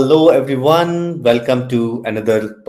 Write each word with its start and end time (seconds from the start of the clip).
Hello, 0.00 0.28
everyone. 0.28 1.24
Welcome 1.24 1.68
to 1.70 2.04
another 2.06 2.62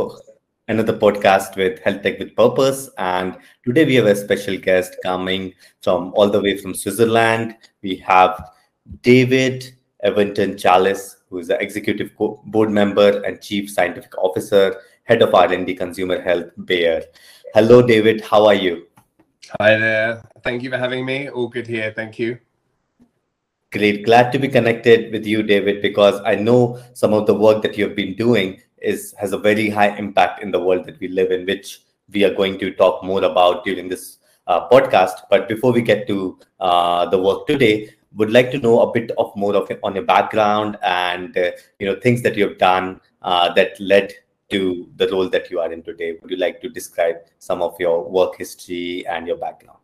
another 0.68 0.98
podcast 0.98 1.56
with 1.56 1.78
Health 1.84 2.02
Tech 2.02 2.18
with 2.18 2.36
Purpose. 2.36 2.90
And 2.98 3.38
today 3.64 3.86
we 3.86 3.94
have 3.98 4.08
a 4.08 4.16
special 4.16 4.58
guest 4.58 4.96
coming 5.04 5.54
from 5.84 6.12
all 6.16 6.32
the 6.32 6.42
way 6.42 6.58
from 6.58 6.74
Switzerland. 6.74 7.56
We 7.84 7.98
have 7.98 8.50
David 9.04 9.72
Evendon-Challis, 10.04 11.18
who 11.30 11.38
is 11.38 11.50
the 11.50 11.62
executive 11.62 12.18
board 12.18 12.72
member 12.72 13.22
and 13.22 13.40
chief 13.40 13.70
scientific 13.70 14.18
officer, 14.18 14.82
head 15.04 15.22
of 15.22 15.36
R&D 15.36 15.76
consumer 15.76 16.20
health, 16.20 16.50
Bayer. 16.66 17.04
Hello, 17.54 17.84
David. 17.84 18.22
How 18.22 18.48
are 18.48 18.56
you? 18.56 18.88
Hi 19.62 19.78
there. 19.78 20.24
Thank 20.44 20.64
you 20.64 20.72
for 20.72 20.80
having 20.80 21.06
me. 21.06 21.30
All 21.30 21.48
good 21.48 21.68
here. 21.68 21.94
Thank 21.96 22.18
you. 22.18 22.40
Great. 23.72 24.04
Glad 24.04 24.32
to 24.32 24.40
be 24.40 24.48
connected 24.48 25.12
with 25.12 25.28
you, 25.28 25.44
David, 25.44 25.80
because 25.84 26.20
I 26.26 26.34
know 26.34 26.82
some 26.94 27.14
of 27.14 27.28
the 27.28 27.36
work 27.36 27.62
that 27.62 27.78
you've 27.78 27.96
been 27.96 28.16
doing 28.16 28.60
is 28.82 29.14
has 29.20 29.32
a 29.32 29.38
very 29.38 29.70
high 29.70 29.96
impact 29.96 30.42
in 30.42 30.50
the 30.50 30.60
world 30.60 30.86
that 30.86 31.00
we 31.00 31.08
live 31.08 31.30
in, 31.30 31.46
which 31.46 31.82
we 32.12 32.24
are 32.24 32.34
going 32.34 32.58
to 32.60 32.72
talk 32.72 33.04
more 33.04 33.24
about 33.24 33.64
during 33.64 33.88
this 33.88 34.18
uh, 34.48 34.68
podcast. 34.70 35.22
But 35.30 35.48
before 35.48 35.72
we 35.72 35.84
get 35.84 36.08
to 36.08 36.40
uh, 36.60 37.06
the 37.12 37.20
work 37.20 37.46
today, 37.46 37.94
would 38.16 38.32
like 38.32 38.50
to 38.52 38.58
know 38.58 38.82
a 38.82 38.92
bit 38.92 39.12
of 39.20 39.36
more 39.36 39.56
of 39.56 39.70
on 39.84 39.94
your 39.94 40.06
background 40.06 40.78
and 40.82 41.38
uh, 41.38 41.52
you 41.78 41.86
know 41.86 42.00
things 42.00 42.24
that 42.24 42.36
you've 42.36 42.58
done 42.58 43.00
uh, 43.22 43.54
that 43.54 43.80
led 43.80 44.12
to 44.50 44.90
the 44.96 45.08
role 45.10 45.30
that 45.30 45.52
you 45.52 45.60
are 45.60 45.72
in 45.72 45.84
today. 45.84 46.18
Would 46.20 46.32
you 46.32 46.38
like 46.38 46.60
to 46.62 46.70
describe 46.70 47.18
some 47.38 47.62
of 47.62 47.76
your 47.80 48.10
work 48.10 48.36
history 48.36 49.06
and 49.06 49.28
your 49.28 49.38
background? 49.38 49.78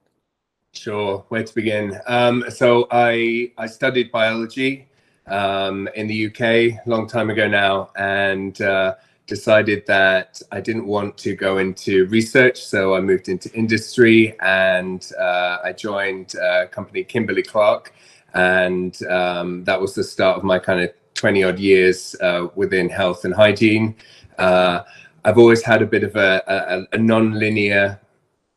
Sure. 0.76 1.26
Where 1.30 1.44
to 1.44 1.56
begin? 1.56 2.00
Um, 2.08 2.46
so 2.50 2.88
I 2.92 3.52
I 3.58 3.68
studied 3.68 4.12
biology 4.12 4.88
um, 5.28 5.88
in 5.96 6.08
the 6.08 6.28
UK 6.28 6.42
a 6.42 6.82
long 6.86 7.08
time 7.08 7.30
ago 7.30 7.48
now, 7.48 7.92
and 7.98 8.60
uh, 8.62 8.96
decided 9.28 9.86
that 9.88 10.42
I 10.52 10.62
didn't 10.62 10.86
want 10.88 11.18
to 11.20 11.36
go 11.36 11.58
into 11.60 12.06
research, 12.08 12.64
so 12.64 12.96
I 12.96 13.02
moved 13.02 13.30
into 13.30 13.52
industry, 13.54 14.36
and 14.42 15.10
uh, 15.20 15.60
I 15.64 15.74
joined 15.74 16.36
a 16.36 16.68
company 16.68 17.04
Kimberly 17.04 17.44
Clark, 17.44 17.94
and 18.34 19.02
um, 19.08 19.64
that 19.66 19.80
was 19.80 19.96
the 19.96 20.04
start 20.04 20.38
of 20.38 20.44
my 20.44 20.60
kind 20.60 20.82
of 20.82 20.92
twenty 21.16 21.44
odd 21.44 21.60
years 21.60 22.16
uh, 22.22 22.48
within 22.56 22.90
health 22.90 23.26
and 23.26 23.34
hygiene. 23.34 23.96
Uh, 24.38 24.84
I've 25.26 25.38
always 25.40 25.64
had 25.64 25.82
a 25.82 25.88
bit 25.88 26.04
of 26.04 26.16
a, 26.16 26.44
a, 26.48 26.96
a 26.96 27.00
non-linear 27.00 28.00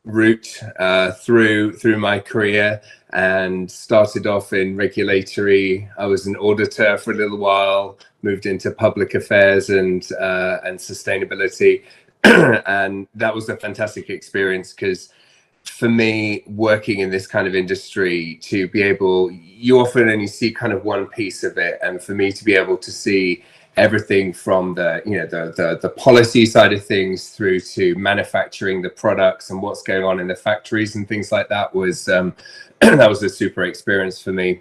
route 0.08 0.60
uh, 0.78 1.12
through 1.12 1.74
through 1.74 1.98
my 1.98 2.18
career 2.18 2.80
and 3.12 3.70
started 3.70 4.26
off 4.26 4.52
in 4.52 4.76
regulatory. 4.76 5.88
I 5.98 6.06
was 6.06 6.26
an 6.26 6.36
auditor 6.36 6.98
for 6.98 7.12
a 7.12 7.16
little 7.16 7.38
while, 7.38 7.98
moved 8.22 8.46
into 8.46 8.70
public 8.72 9.14
affairs 9.14 9.70
and 9.70 10.10
uh, 10.12 10.58
and 10.64 10.78
sustainability, 10.78 11.84
and 12.24 13.06
that 13.14 13.34
was 13.34 13.48
a 13.48 13.56
fantastic 13.56 14.10
experience 14.10 14.72
because 14.72 15.10
for 15.64 15.88
me 15.88 16.42
working 16.46 17.00
in 17.00 17.10
this 17.10 17.26
kind 17.26 17.46
of 17.46 17.54
industry 17.54 18.38
to 18.42 18.68
be 18.68 18.82
able 18.82 19.30
you 19.30 19.78
often 19.78 20.08
only 20.08 20.26
see 20.26 20.50
kind 20.50 20.72
of 20.72 20.84
one 20.84 21.06
piece 21.08 21.44
of 21.44 21.58
it 21.58 21.78
and 21.82 22.02
for 22.02 22.14
me 22.14 22.32
to 22.32 22.42
be 22.42 22.54
able 22.54 22.76
to 22.76 22.90
see 22.90 23.44
everything 23.78 24.32
from 24.32 24.74
the 24.74 25.02
you 25.06 25.18
know 25.18 25.26
the, 25.26 25.52
the 25.56 25.78
the 25.80 25.88
policy 25.90 26.44
side 26.46 26.72
of 26.72 26.84
things 26.84 27.30
through 27.30 27.60
to 27.60 27.94
manufacturing 27.96 28.82
the 28.82 28.90
products 28.90 29.50
and 29.50 29.62
what's 29.62 29.82
going 29.82 30.04
on 30.04 30.20
in 30.20 30.26
the 30.26 30.34
factories 30.34 30.96
and 30.96 31.08
things 31.08 31.32
like 31.32 31.48
that 31.48 31.74
was 31.74 32.08
um, 32.08 32.34
that 32.80 33.08
was 33.08 33.22
a 33.22 33.28
super 33.28 33.64
experience 33.64 34.20
for 34.20 34.32
me. 34.32 34.60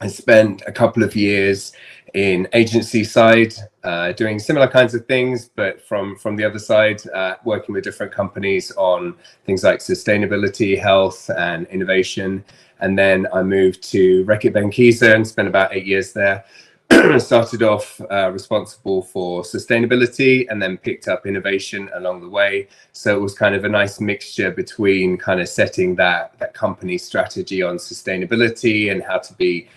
I 0.00 0.08
spent 0.08 0.62
a 0.66 0.72
couple 0.72 1.02
of 1.02 1.14
years 1.14 1.72
in 2.14 2.46
agency 2.52 3.04
side 3.04 3.54
uh, 3.84 4.12
doing 4.12 4.38
similar 4.38 4.68
kinds 4.68 4.94
of 4.94 5.06
things, 5.06 5.48
but 5.54 5.80
from 5.86 6.16
from 6.16 6.36
the 6.36 6.44
other 6.44 6.58
side, 6.58 7.06
uh, 7.10 7.36
working 7.44 7.72
with 7.72 7.84
different 7.84 8.12
companies 8.12 8.70
on 8.72 9.14
things 9.46 9.64
like 9.64 9.78
sustainability, 9.78 10.78
health, 10.78 11.30
and 11.36 11.66
innovation. 11.68 12.44
And 12.80 12.98
then 12.98 13.28
I 13.32 13.42
moved 13.42 13.82
to 13.92 14.24
Reckitt 14.24 14.52
Benckiser 14.54 15.14
and 15.14 15.26
spent 15.26 15.48
about 15.48 15.74
eight 15.74 15.86
years 15.86 16.12
there. 16.12 16.44
started 17.18 17.62
off 17.62 18.00
uh, 18.10 18.30
responsible 18.32 19.02
for 19.02 19.42
sustainability 19.42 20.46
and 20.50 20.60
then 20.60 20.76
picked 20.76 21.08
up 21.08 21.26
innovation 21.26 21.88
along 21.94 22.20
the 22.20 22.28
way. 22.28 22.68
So 22.92 23.16
it 23.16 23.20
was 23.20 23.34
kind 23.34 23.54
of 23.54 23.64
a 23.64 23.68
nice 23.68 24.00
mixture 24.00 24.50
between 24.50 25.16
kind 25.16 25.40
of 25.40 25.48
setting 25.48 25.94
that 25.96 26.38
that 26.38 26.54
company 26.54 26.98
strategy 26.98 27.62
on 27.62 27.76
sustainability 27.76 28.90
and 28.90 29.02
how 29.02 29.18
to 29.18 29.32
be 29.34 29.68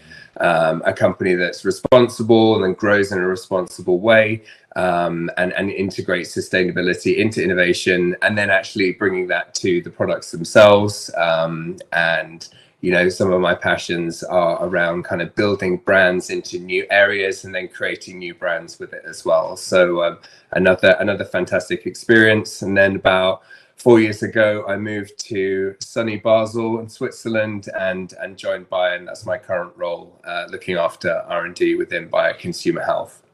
um, 0.41 0.81
a 0.85 0.93
company 0.93 1.35
that's 1.35 1.63
responsible 1.63 2.63
and 2.63 2.75
grows 2.77 3.11
in 3.11 3.19
a 3.19 3.27
responsible 3.27 3.99
way 3.99 4.43
um, 4.75 5.29
and, 5.37 5.53
and 5.53 5.71
integrate 5.71 6.25
sustainability 6.25 7.17
into 7.17 7.41
innovation 7.41 8.15
and 8.21 8.37
then 8.37 8.49
actually 8.49 8.91
bringing 8.93 9.27
that 9.27 9.53
to 9.55 9.81
the 9.81 9.89
products 9.89 10.31
themselves 10.31 11.09
um, 11.15 11.77
and 11.93 12.49
you 12.85 12.91
know 12.91 13.09
some 13.09 13.33
of 13.33 13.41
my 13.41 13.55
passions 13.55 14.21
are 14.21 14.63
around 14.63 15.05
kind 15.05 15.19
of 15.19 15.33
building 15.33 15.77
brands 15.77 16.29
into 16.29 16.59
new 16.59 16.85
areas 16.91 17.43
and 17.43 17.55
then 17.55 17.67
creating 17.67 18.19
new 18.19 18.35
brands 18.35 18.77
with 18.77 18.93
it 18.93 19.01
as 19.07 19.25
well. 19.25 19.57
So 19.57 20.03
um, 20.03 20.19
another 20.51 20.95
another 20.99 21.25
fantastic 21.25 21.87
experience. 21.87 22.61
And 22.61 22.77
then 22.77 22.95
about 22.95 23.41
four 23.75 23.99
years 23.99 24.23
ago 24.23 24.63
i 24.69 24.77
moved 24.77 25.19
to 25.19 25.75
sunny 25.79 26.15
basel 26.15 26.79
in 26.79 26.87
switzerland 26.87 27.67
and 27.77 28.13
and 28.21 28.37
joined 28.37 28.69
bayer 28.69 28.95
and 28.95 29.05
that's 29.05 29.25
my 29.25 29.37
current 29.37 29.73
role 29.75 30.17
uh, 30.23 30.45
looking 30.49 30.77
after 30.77 31.11
r&d 31.27 31.75
within 31.75 32.07
bayer 32.07 32.33
consumer 32.35 32.81
health 32.81 33.24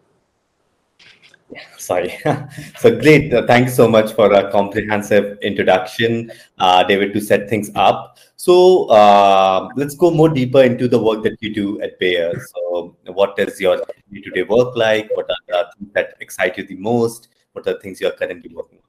sorry. 1.78 2.18
so 2.78 3.00
great. 3.00 3.32
Thanks 3.48 3.76
so 3.76 3.88
much 3.88 4.14
for 4.14 4.32
a 4.34 4.52
comprehensive 4.52 5.38
introduction, 5.42 6.32
uh, 6.60 6.84
David, 6.84 7.14
to 7.14 7.22
set 7.22 7.50
things 7.50 7.72
up. 7.76 8.18
So 8.36 8.86
uh, 8.90 9.70
let's 9.76 9.96
go 9.96 10.12
more 10.12 10.30
deeper 10.30 10.64
into 10.64 10.88
the 10.88 11.02
work 11.02 11.24
that 11.24 11.38
you 11.42 11.54
do 11.54 11.82
at 11.82 12.00
Bayer. 12.00 12.34
So 12.54 12.98
what 13.06 13.38
is 13.38 13.60
your 13.62 13.78
day-to-day 14.12 14.44
work 14.44 14.76
like? 14.76 15.10
What 15.16 15.30
are 15.30 15.38
the 15.48 15.72
things 15.78 15.94
that 15.94 16.16
excite 16.20 16.58
you 16.58 16.66
the 16.66 16.76
most? 16.76 17.30
What 17.54 17.68
are 17.68 17.74
the 17.74 17.80
things 17.80 18.02
you're 18.02 18.12
currently 18.12 18.54
working? 18.54 18.81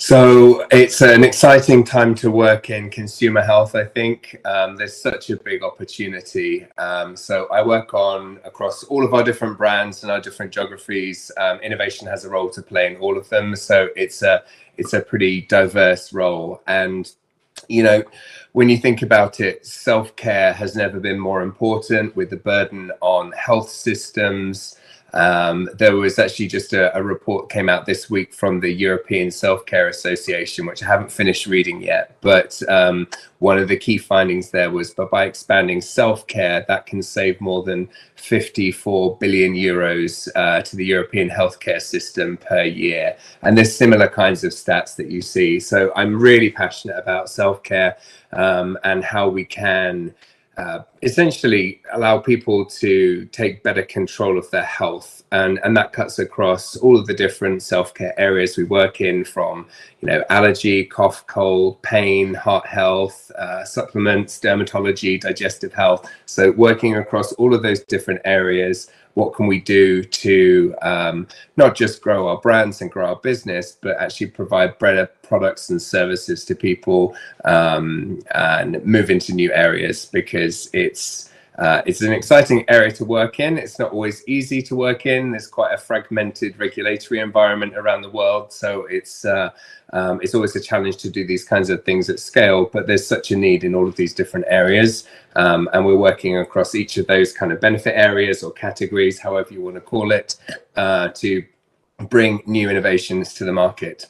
So 0.00 0.64
it's 0.70 1.00
an 1.02 1.24
exciting 1.24 1.82
time 1.82 2.14
to 2.16 2.30
work 2.30 2.70
in 2.70 2.88
consumer 2.88 3.42
health. 3.42 3.74
I 3.74 3.84
think 3.84 4.40
um, 4.44 4.76
there's 4.76 4.96
such 4.96 5.28
a 5.30 5.36
big 5.36 5.64
opportunity. 5.64 6.68
Um, 6.78 7.16
so 7.16 7.48
I 7.50 7.66
work 7.66 7.94
on 7.94 8.38
across 8.44 8.84
all 8.84 9.04
of 9.04 9.12
our 9.12 9.24
different 9.24 9.58
brands 9.58 10.04
and 10.04 10.12
our 10.12 10.20
different 10.20 10.52
geographies. 10.52 11.32
Um, 11.36 11.58
innovation 11.62 12.06
has 12.06 12.24
a 12.24 12.30
role 12.30 12.48
to 12.50 12.62
play 12.62 12.86
in 12.86 12.96
all 12.98 13.18
of 13.18 13.28
them. 13.28 13.56
So 13.56 13.88
it's 13.96 14.22
a 14.22 14.44
it's 14.76 14.92
a 14.92 15.00
pretty 15.00 15.40
diverse 15.42 16.12
role. 16.12 16.62
And 16.68 17.10
you 17.66 17.82
know, 17.82 18.04
when 18.52 18.68
you 18.68 18.78
think 18.78 19.02
about 19.02 19.40
it, 19.40 19.66
self 19.66 20.14
care 20.14 20.52
has 20.52 20.76
never 20.76 21.00
been 21.00 21.18
more 21.18 21.42
important 21.42 22.14
with 22.14 22.30
the 22.30 22.36
burden 22.36 22.92
on 23.00 23.32
health 23.32 23.68
systems. 23.68 24.77
Um, 25.14 25.70
there 25.74 25.96
was 25.96 26.18
actually 26.18 26.48
just 26.48 26.74
a, 26.74 26.94
a, 26.96 27.02
report 27.02 27.48
came 27.48 27.70
out 27.70 27.86
this 27.86 28.10
week 28.10 28.34
from 28.34 28.60
the 28.60 28.70
European 28.70 29.30
Self 29.30 29.64
Care 29.64 29.88
Association, 29.88 30.66
which 30.66 30.82
I 30.82 30.86
haven't 30.86 31.10
finished 31.10 31.46
reading 31.46 31.80
yet. 31.80 32.14
But 32.20 32.60
um, 32.68 33.08
one 33.38 33.56
of 33.56 33.68
the 33.68 33.76
key 33.76 33.96
findings 33.96 34.50
there 34.50 34.70
was, 34.70 34.92
but 34.92 35.10
by 35.10 35.24
expanding 35.24 35.80
self 35.80 36.26
care, 36.26 36.64
that 36.68 36.84
can 36.84 37.02
save 37.02 37.40
more 37.40 37.62
than 37.62 37.88
54 38.16 39.16
billion 39.16 39.54
euros 39.54 40.28
uh, 40.34 40.60
to 40.60 40.76
the 40.76 40.84
European 40.84 41.30
healthcare 41.30 41.80
system 41.80 42.36
per 42.36 42.64
year. 42.64 43.16
And 43.42 43.56
there's 43.56 43.74
similar 43.74 44.08
kinds 44.08 44.44
of 44.44 44.52
stats 44.52 44.94
that 44.96 45.10
you 45.10 45.22
see. 45.22 45.58
So 45.58 45.90
I'm 45.96 46.20
really 46.20 46.50
passionate 46.50 46.98
about 46.98 47.30
self 47.30 47.62
care 47.62 47.96
um, 48.32 48.76
and 48.84 49.02
how 49.02 49.28
we 49.28 49.46
can 49.46 50.14
uh, 50.58 50.82
essentially 51.02 51.80
allow 51.92 52.18
people 52.18 52.64
to 52.64 53.24
take 53.26 53.62
better 53.62 53.84
control 53.84 54.36
of 54.36 54.50
their 54.50 54.64
health. 54.64 55.22
And 55.30 55.60
and 55.62 55.76
that 55.76 55.92
cuts 55.92 56.18
across 56.18 56.74
all 56.76 56.98
of 56.98 57.06
the 57.06 57.14
different 57.14 57.62
self-care 57.62 58.18
areas 58.18 58.56
we 58.56 58.64
work 58.64 59.00
in 59.00 59.24
from 59.24 59.66
you 60.00 60.08
know 60.08 60.24
allergy 60.30 60.84
cough 60.84 61.26
cold 61.28 61.80
pain 61.82 62.34
heart 62.34 62.66
health 62.66 63.30
uh, 63.32 63.64
supplements 63.64 64.40
dermatology 64.40 65.20
digestive 65.20 65.72
health. 65.72 66.10
So 66.26 66.50
working 66.50 66.96
across 66.96 67.32
all 67.34 67.54
of 67.54 67.62
those 67.62 67.84
different 67.84 68.20
areas 68.24 68.90
what 69.18 69.34
can 69.34 69.48
we 69.48 69.58
do 69.60 70.04
to 70.04 70.72
um, 70.80 71.26
not 71.56 71.74
just 71.74 72.00
grow 72.00 72.28
our 72.28 72.36
brands 72.36 72.80
and 72.80 72.88
grow 72.88 73.08
our 73.08 73.16
business, 73.16 73.76
but 73.82 73.96
actually 73.98 74.28
provide 74.28 74.78
better 74.78 75.10
products 75.22 75.70
and 75.70 75.82
services 75.82 76.44
to 76.44 76.54
people 76.54 77.16
um, 77.44 78.20
and 78.36 78.82
move 78.86 79.10
into 79.10 79.34
new 79.34 79.52
areas 79.52 80.06
because 80.06 80.70
it's 80.72 81.27
uh, 81.58 81.82
it's 81.86 82.02
an 82.02 82.12
exciting 82.12 82.64
area 82.68 82.92
to 82.92 83.04
work 83.04 83.40
in. 83.40 83.58
It's 83.58 83.80
not 83.80 83.90
always 83.90 84.22
easy 84.28 84.62
to 84.62 84.76
work 84.76 85.06
in. 85.06 85.32
There's 85.32 85.48
quite 85.48 85.74
a 85.74 85.78
fragmented 85.78 86.56
regulatory 86.56 87.18
environment 87.18 87.76
around 87.76 88.02
the 88.02 88.10
world, 88.10 88.52
so 88.52 88.86
it's 88.86 89.24
uh, 89.24 89.50
um, 89.92 90.20
it's 90.22 90.36
always 90.36 90.54
a 90.54 90.60
challenge 90.60 90.98
to 90.98 91.10
do 91.10 91.26
these 91.26 91.44
kinds 91.44 91.68
of 91.68 91.84
things 91.84 92.08
at 92.08 92.20
scale. 92.20 92.70
But 92.72 92.86
there's 92.86 93.04
such 93.04 93.32
a 93.32 93.36
need 93.36 93.64
in 93.64 93.74
all 93.74 93.88
of 93.88 93.96
these 93.96 94.14
different 94.14 94.46
areas, 94.48 95.08
um, 95.34 95.68
and 95.72 95.84
we're 95.84 95.96
working 95.96 96.38
across 96.38 96.76
each 96.76 96.96
of 96.96 97.08
those 97.08 97.32
kind 97.32 97.50
of 97.50 97.60
benefit 97.60 97.96
areas 97.96 98.44
or 98.44 98.52
categories, 98.52 99.18
however 99.18 99.52
you 99.52 99.60
want 99.60 99.74
to 99.74 99.80
call 99.80 100.12
it, 100.12 100.36
uh, 100.76 101.08
to 101.08 101.44
bring 102.08 102.40
new 102.46 102.70
innovations 102.70 103.34
to 103.34 103.44
the 103.44 103.52
market. 103.52 104.06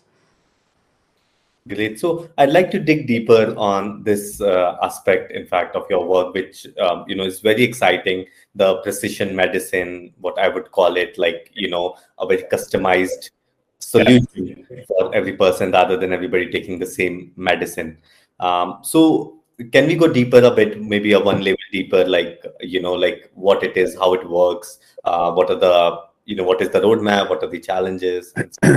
Great. 1.69 2.01
So 2.01 2.29
I'd 2.39 2.51
like 2.51 2.71
to 2.71 2.79
dig 2.79 3.07
deeper 3.07 3.55
on 3.57 4.03
this 4.03 4.41
uh, 4.41 4.77
aspect, 4.83 5.33
in 5.33 5.47
fact, 5.47 5.77
of 5.77 5.85
your 5.91 6.07
work, 6.07 6.33
which 6.33 6.67
um, 6.81 7.05
you 7.07 7.15
know 7.15 7.25
is 7.25 7.41
very 7.41 7.63
exciting. 7.63 8.27
The 8.55 8.77
precision 8.83 9.37
medicine, 9.37 10.15
what 10.19 10.39
I 10.39 10.49
would 10.49 10.71
call 10.73 10.97
it, 10.97 11.19
like 11.19 11.51
you 11.55 11.69
know, 11.69 11.97
a 12.19 12.27
very 12.27 12.45
customized 12.45 13.31
solution 13.81 14.67
for 14.87 15.15
every 15.15 15.35
person, 15.37 15.73
rather 15.73 15.97
than 15.97 16.13
everybody 16.13 16.51
taking 16.51 16.79
the 16.79 16.87
same 16.87 17.33
medicine. 17.37 17.99
Um, 18.41 18.79
so 18.83 19.41
can 19.73 19.87
we 19.87 19.97
go 19.97 20.11
deeper 20.11 20.39
a 20.39 20.51
bit, 20.51 20.81
maybe 20.81 21.13
a 21.13 21.21
one 21.21 21.43
level 21.43 21.59
deeper, 21.73 22.05
like 22.05 22.47
you 22.61 22.81
know, 22.81 22.95
like 22.95 23.31
what 23.35 23.63
it 23.63 23.77
is, 23.77 23.95
how 23.97 24.15
it 24.15 24.29
works, 24.29 24.79
uh, 25.05 25.33
what 25.33 25.51
are 25.51 25.59
the 25.59 26.01
you 26.25 26.37
know, 26.37 26.45
what 26.45 26.63
is 26.63 26.71
the 26.71 26.81
roadmap, 26.81 27.29
what 27.29 27.43
are 27.43 27.51
the 27.51 27.61
challenges? 27.61 28.33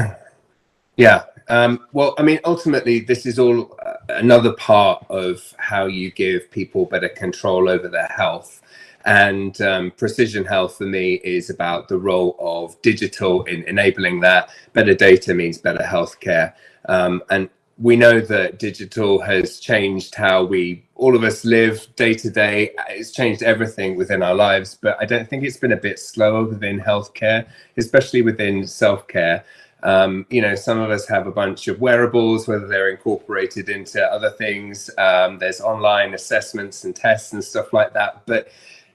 Yeah. 0.98 1.24
Um, 1.50 1.86
well, 1.94 2.16
I 2.18 2.24
mean, 2.24 2.40
ultimately, 2.46 3.02
this 3.02 3.26
is 3.26 3.40
all 3.40 3.78
uh, 3.86 3.94
another 4.10 4.54
part 4.54 5.06
of 5.10 5.54
how 5.58 5.86
you 5.88 6.12
give 6.12 6.52
people 6.52 6.86
better 6.86 7.10
control 7.10 7.70
over 7.70 7.88
their 7.88 8.08
health. 8.08 8.62
And 9.06 9.62
um, 9.62 9.92
precision 9.92 10.46
health 10.46 10.78
for 10.78 10.86
me 10.86 11.16
is 11.24 11.50
about 11.52 11.88
the 11.90 11.98
role 12.00 12.36
of 12.40 12.82
digital 12.82 13.44
in 13.44 13.64
enabling 13.64 14.22
that. 14.22 14.50
Better 14.74 14.96
data 14.96 15.34
means 15.36 15.60
better 15.60 15.84
healthcare. 15.84 16.54
Um, 16.90 17.24
and 17.30 17.50
we 17.80 17.96
know 17.98 18.22
that 18.22 18.60
digital 18.60 19.22
has 19.22 19.60
changed 19.60 20.16
how 20.16 20.44
we 20.46 20.86
all 20.96 21.16
of 21.16 21.24
us 21.24 21.46
live 21.46 21.88
day 21.96 22.14
to 22.16 22.30
day. 22.30 22.72
It's 22.90 23.12
changed 23.12 23.44
everything 23.44 23.98
within 23.98 24.24
our 24.24 24.36
lives, 24.36 24.80
but 24.82 24.98
I 25.00 25.06
don't 25.06 25.30
think 25.30 25.44
it's 25.44 25.58
been 25.58 25.74
a 25.74 25.78
bit 25.78 26.00
slower 26.00 26.46
within 26.46 26.80
healthcare, 26.80 27.48
especially 27.78 28.24
within 28.24 28.68
self 28.68 29.08
care. 29.08 29.46
Um, 29.84 30.26
you 30.30 30.42
know, 30.42 30.56
some 30.56 30.80
of 30.80 30.92
us 30.92 31.08
have 31.08 31.28
a 31.28 31.32
bunch 31.32 31.68
of 31.68 31.80
wearables, 31.82 32.48
whether 32.48 32.68
they're 32.68 32.90
incorporated 32.90 33.70
into 33.70 34.04
other 34.04 34.30
things. 34.30 34.90
Um, 34.98 35.40
there's 35.40 35.62
online 35.62 36.14
assessments 36.14 36.84
and 36.84 36.96
tests 36.96 37.34
and 37.34 37.44
stuff 37.44 37.74
like 37.74 37.94
that. 37.94 38.24
But, 38.26 38.50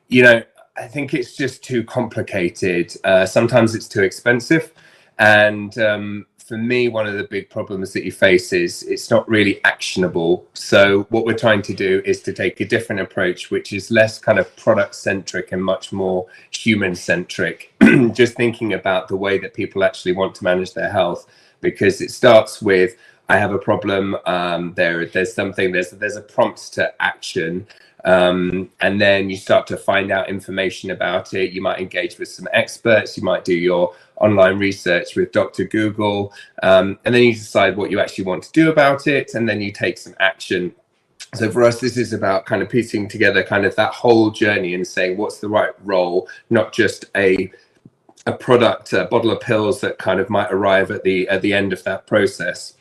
you 0.09 0.23
know, 0.23 0.43
I 0.77 0.87
think 0.87 1.15
it's 1.15 1.37
just 1.37 1.65
too 1.65 1.83
complicated. 1.85 2.95
Uh, 3.05 3.27
sometimes 3.27 3.75
it's 3.75 3.89
too 3.89 4.03
expensive. 4.03 4.73
And 5.19 5.77
um, 5.79 6.27
for 6.47 6.57
me, 6.57 6.87
one 6.89 7.09
of 7.09 7.15
the 7.15 7.25
big 7.25 7.51
problems 7.51 7.93
that 7.93 8.05
you 8.05 8.13
face 8.13 8.53
is 8.53 8.85
it's 8.85 9.11
not 9.11 9.29
really 9.29 9.63
actionable. 9.65 10.47
So, 10.55 11.03
what 11.11 11.27
we're 11.27 11.37
trying 11.37 11.63
to 11.63 11.75
do 11.75 12.03
is 12.05 12.23
to 12.23 12.33
take 12.33 12.61
a 12.61 12.65
different 12.65 13.01
approach, 13.01 13.51
which 13.51 13.73
is 13.73 13.91
less 13.91 14.21
kind 14.21 14.39
of 14.39 14.55
product 14.55 14.95
centric 14.95 15.51
and 15.51 15.63
much 15.63 15.93
more 15.93 16.27
human 16.53 16.95
centric, 16.95 17.75
just 18.13 18.37
thinking 18.37 18.75
about 18.75 19.09
the 19.09 19.17
way 19.17 19.39
that 19.39 19.55
people 19.55 19.83
actually 19.83 20.13
want 20.13 20.37
to 20.37 20.45
manage 20.45 20.73
their 20.73 20.91
health, 20.91 21.27
because 21.61 22.01
it 22.01 22.13
starts 22.13 22.63
with 22.63 22.97
I 23.29 23.39
have 23.39 23.53
a 23.53 23.59
problem. 23.59 24.17
Um, 24.25 24.73
there, 24.75 25.05
there's 25.05 25.35
something. 25.35 25.73
There's 25.73 25.91
there's 25.91 26.15
a 26.15 26.21
prompt 26.21 26.73
to 26.75 26.95
action, 27.03 27.67
um, 28.05 28.71
and 28.81 29.01
then 29.01 29.31
you 29.31 29.37
start 29.37 29.67
to 29.67 29.77
find 29.77 30.13
out 30.13 30.29
information 30.29 30.93
about 30.93 31.35
it. 31.35 31.51
You 31.51 31.61
might 31.61 31.81
engage 31.81 32.21
with 32.21 32.29
some 32.29 32.47
experts. 32.53 33.17
You 33.17 33.25
might 33.25 33.45
do 33.45 33.55
your 33.55 33.97
online 34.19 34.59
research 34.59 35.17
with 35.17 35.33
Dr. 35.33 35.65
Google, 35.65 36.33
um, 36.63 36.99
and 37.05 37.15
then 37.15 37.23
you 37.23 37.35
decide 37.35 37.77
what 37.77 37.91
you 37.91 38.01
actually 38.01 38.25
want 38.25 38.45
to 38.45 38.53
do 38.53 38.71
about 38.71 39.07
it, 39.07 39.35
and 39.35 39.49
then 39.49 39.61
you 39.61 39.73
take 39.73 39.99
some 39.99 40.15
action. 40.21 40.75
So 41.35 41.51
for 41.51 41.65
us, 41.65 41.81
this 41.81 41.97
is 41.97 42.13
about 42.13 42.47
kind 42.47 42.63
of 42.63 42.69
piecing 42.71 43.09
together 43.09 43.43
kind 43.43 43.67
of 43.67 43.77
that 43.77 43.93
whole 43.93 44.31
journey 44.31 44.75
and 44.75 44.87
saying 44.87 45.17
what's 45.19 45.41
the 45.41 45.49
right 45.49 45.73
role, 45.85 46.29
not 46.51 46.73
just 46.73 47.07
a 47.17 47.51
a 48.27 48.33
product, 48.33 48.93
a 48.93 49.05
bottle 49.07 49.31
of 49.31 49.41
pills 49.41 49.81
that 49.81 49.99
kind 49.99 50.21
of 50.21 50.31
might 50.31 50.53
arrive 50.53 50.91
at 50.91 51.03
the 51.05 51.29
at 51.29 51.43
the 51.43 51.53
end 51.53 51.73
of 51.73 51.83
that 51.85 52.07
process. 52.07 52.75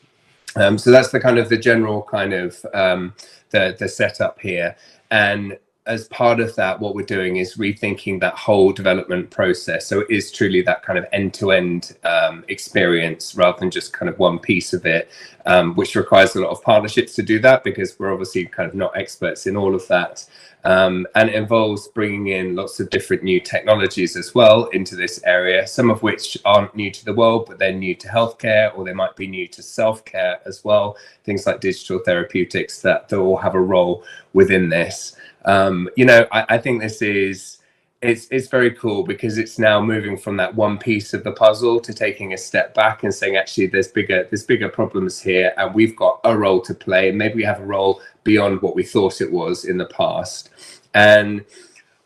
Um, 0.55 0.77
so 0.77 0.91
that's 0.91 1.09
the 1.09 1.19
kind 1.19 1.37
of 1.37 1.49
the 1.49 1.57
general 1.57 2.03
kind 2.03 2.33
of 2.33 2.65
um, 2.73 3.13
the 3.51 3.75
the 3.79 3.89
setup 3.89 4.39
here, 4.39 4.75
and 5.11 5.57
as 5.87 6.07
part 6.07 6.39
of 6.39 6.55
that, 6.55 6.79
what 6.79 6.95
we're 6.95 7.05
doing 7.05 7.37
is 7.37 7.57
rethinking 7.57 8.19
that 8.19 8.33
whole 8.33 8.71
development 8.71 9.29
process. 9.29 9.85
So 9.85 9.99
it 9.99 10.09
is 10.09 10.31
truly 10.31 10.61
that 10.63 10.81
kind 10.81 10.97
of 10.97 11.05
end-to-end 11.11 11.95
um, 12.03 12.43
experience 12.47 13.35
rather 13.35 13.59
than 13.59 13.69
just 13.69 13.93
kind 13.93 14.09
of 14.09 14.17
one 14.17 14.39
piece 14.39 14.73
of 14.73 14.85
it, 14.85 15.09
um, 15.45 15.75
which 15.75 15.95
requires 15.95 16.35
a 16.35 16.41
lot 16.41 16.49
of 16.49 16.63
partnerships 16.63 17.13
to 17.15 17.23
do 17.23 17.39
that 17.39 17.63
because 17.63 17.99
we're 17.99 18.11
obviously 18.11 18.45
kind 18.45 18.67
of 18.67 18.73
not 18.73 18.97
experts 18.97 19.45
in 19.45 19.55
all 19.55 19.75
of 19.75 19.87
that. 19.87 20.25
Um, 20.63 21.05
and 21.13 21.29
it 21.29 21.35
involves 21.35 21.87
bringing 21.89 22.27
in 22.29 22.55
lots 22.55 22.79
of 22.79 22.89
different 22.89 23.21
new 23.21 23.39
technologies 23.39 24.17
as 24.17 24.33
well 24.33 24.65
into 24.69 24.95
this 24.95 25.21
area, 25.23 25.67
some 25.67 25.91
of 25.91 26.01
which 26.01 26.39
aren't 26.43 26.75
new 26.75 26.89
to 26.89 27.05
the 27.05 27.13
world, 27.13 27.45
but 27.47 27.59
they're 27.59 27.71
new 27.71 27.93
to 27.93 28.07
healthcare 28.07 28.75
or 28.75 28.83
they 28.83 28.93
might 28.93 29.15
be 29.15 29.27
new 29.27 29.47
to 29.49 29.61
self-care 29.61 30.39
as 30.47 30.63
well. 30.63 30.97
Things 31.23 31.45
like 31.45 31.61
digital 31.61 31.99
therapeutics 31.99 32.81
that, 32.81 33.07
that 33.09 33.19
all 33.19 33.37
have 33.37 33.53
a 33.53 33.61
role 33.61 34.03
within 34.33 34.69
this. 34.69 35.15
Um, 35.45 35.89
you 35.95 36.05
know, 36.05 36.27
I, 36.31 36.45
I 36.49 36.57
think 36.57 36.81
this 36.81 37.01
is 37.01 37.59
it's 38.01 38.27
it's 38.29 38.47
very 38.47 38.71
cool 38.71 39.03
because 39.03 39.37
it's 39.37 39.57
now 39.57 39.81
moving 39.81 40.17
from 40.17 40.37
that 40.37 40.53
one 40.53 40.77
piece 40.77 41.13
of 41.13 41.23
the 41.23 41.31
puzzle 41.31 41.79
to 41.79 41.93
taking 41.93 42.33
a 42.33 42.37
step 42.37 42.73
back 42.73 43.03
and 43.03 43.13
saying 43.13 43.35
actually 43.35 43.67
there's 43.67 43.87
bigger 43.87 44.27
there's 44.29 44.43
bigger 44.43 44.69
problems 44.69 45.19
here 45.19 45.53
and 45.57 45.73
we've 45.73 45.95
got 45.95 46.19
a 46.23 46.37
role 46.37 46.61
to 46.61 46.73
play. 46.73 47.09
And 47.09 47.17
maybe 47.17 47.35
we 47.35 47.43
have 47.43 47.59
a 47.59 47.65
role 47.65 48.01
beyond 48.23 48.61
what 48.61 48.75
we 48.75 48.83
thought 48.83 49.21
it 49.21 49.31
was 49.31 49.65
in 49.65 49.77
the 49.77 49.85
past. 49.87 50.49
And 50.93 51.45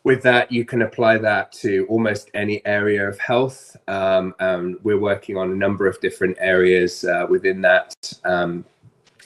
with 0.03 0.23
that 0.23 0.51
you 0.51 0.63
can 0.63 0.83
apply 0.83 1.17
that 1.17 1.51
to 1.53 1.85
almost 1.89 2.29
any 2.33 2.65
area 2.65 3.07
of 3.07 3.19
health. 3.19 3.75
Um, 3.87 4.35
and 4.39 4.77
we're 4.83 4.99
working 4.99 5.37
on 5.37 5.51
a 5.51 5.55
number 5.55 5.87
of 5.87 5.99
different 6.01 6.37
areas 6.39 7.03
uh, 7.03 7.25
within 7.29 7.61
that. 7.61 8.13
Um, 8.25 8.65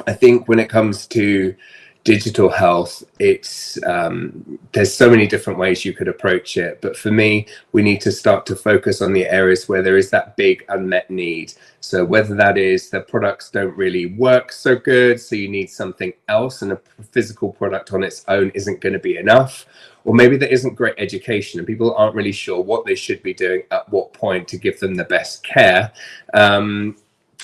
i 0.07 0.13
think 0.13 0.47
when 0.47 0.57
it 0.57 0.69
comes 0.69 1.05
to 1.05 1.55
digital 2.03 2.49
health 2.49 3.03
it's 3.19 3.81
um, 3.85 4.59
there's 4.73 4.93
so 4.93 5.09
many 5.09 5.25
different 5.25 5.57
ways 5.57 5.85
you 5.85 5.93
could 5.93 6.09
approach 6.09 6.57
it. 6.57 6.81
But 6.81 6.97
for 6.97 7.11
me 7.11 7.47
we 7.71 7.81
need 7.81 8.01
to 8.01 8.11
start 8.11 8.45
to 8.47 8.55
focus 8.55 9.01
on 9.01 9.13
the 9.13 9.25
areas 9.27 9.69
where 9.69 9.81
there 9.81 9.97
is 9.97 10.09
that 10.09 10.35
big 10.35 10.65
unmet 10.69 11.09
need. 11.09 11.53
So 11.79 12.03
whether 12.03 12.35
that 12.35 12.57
is 12.57 12.89
the 12.89 13.01
products 13.01 13.49
don't 13.49 13.75
really 13.77 14.07
work 14.07 14.51
so 14.51 14.75
good 14.75 15.19
so 15.19 15.35
you 15.35 15.47
need 15.47 15.69
something 15.69 16.13
else 16.27 16.61
and 16.61 16.73
a 16.73 16.81
physical 17.11 17.51
product 17.51 17.93
on 17.93 18.03
its 18.03 18.25
own 18.27 18.51
isn't 18.53 18.81
going 18.81 18.93
to 18.93 18.99
be 18.99 19.17
enough 19.17 19.65
or 20.05 20.13
maybe 20.13 20.35
there 20.37 20.49
isn't 20.51 20.75
great 20.75 20.95
education 20.97 21.59
and 21.59 21.67
people 21.67 21.93
aren't 21.95 22.15
really 22.15 22.31
sure 22.31 22.61
what 22.61 22.85
they 22.85 22.95
should 22.95 23.21
be 23.23 23.33
doing 23.33 23.63
at 23.71 23.87
what 23.89 24.13
point 24.13 24.47
to 24.49 24.57
give 24.57 24.79
them 24.79 24.95
the 24.95 25.03
best 25.05 25.43
care 25.43 25.91
um, 26.33 26.95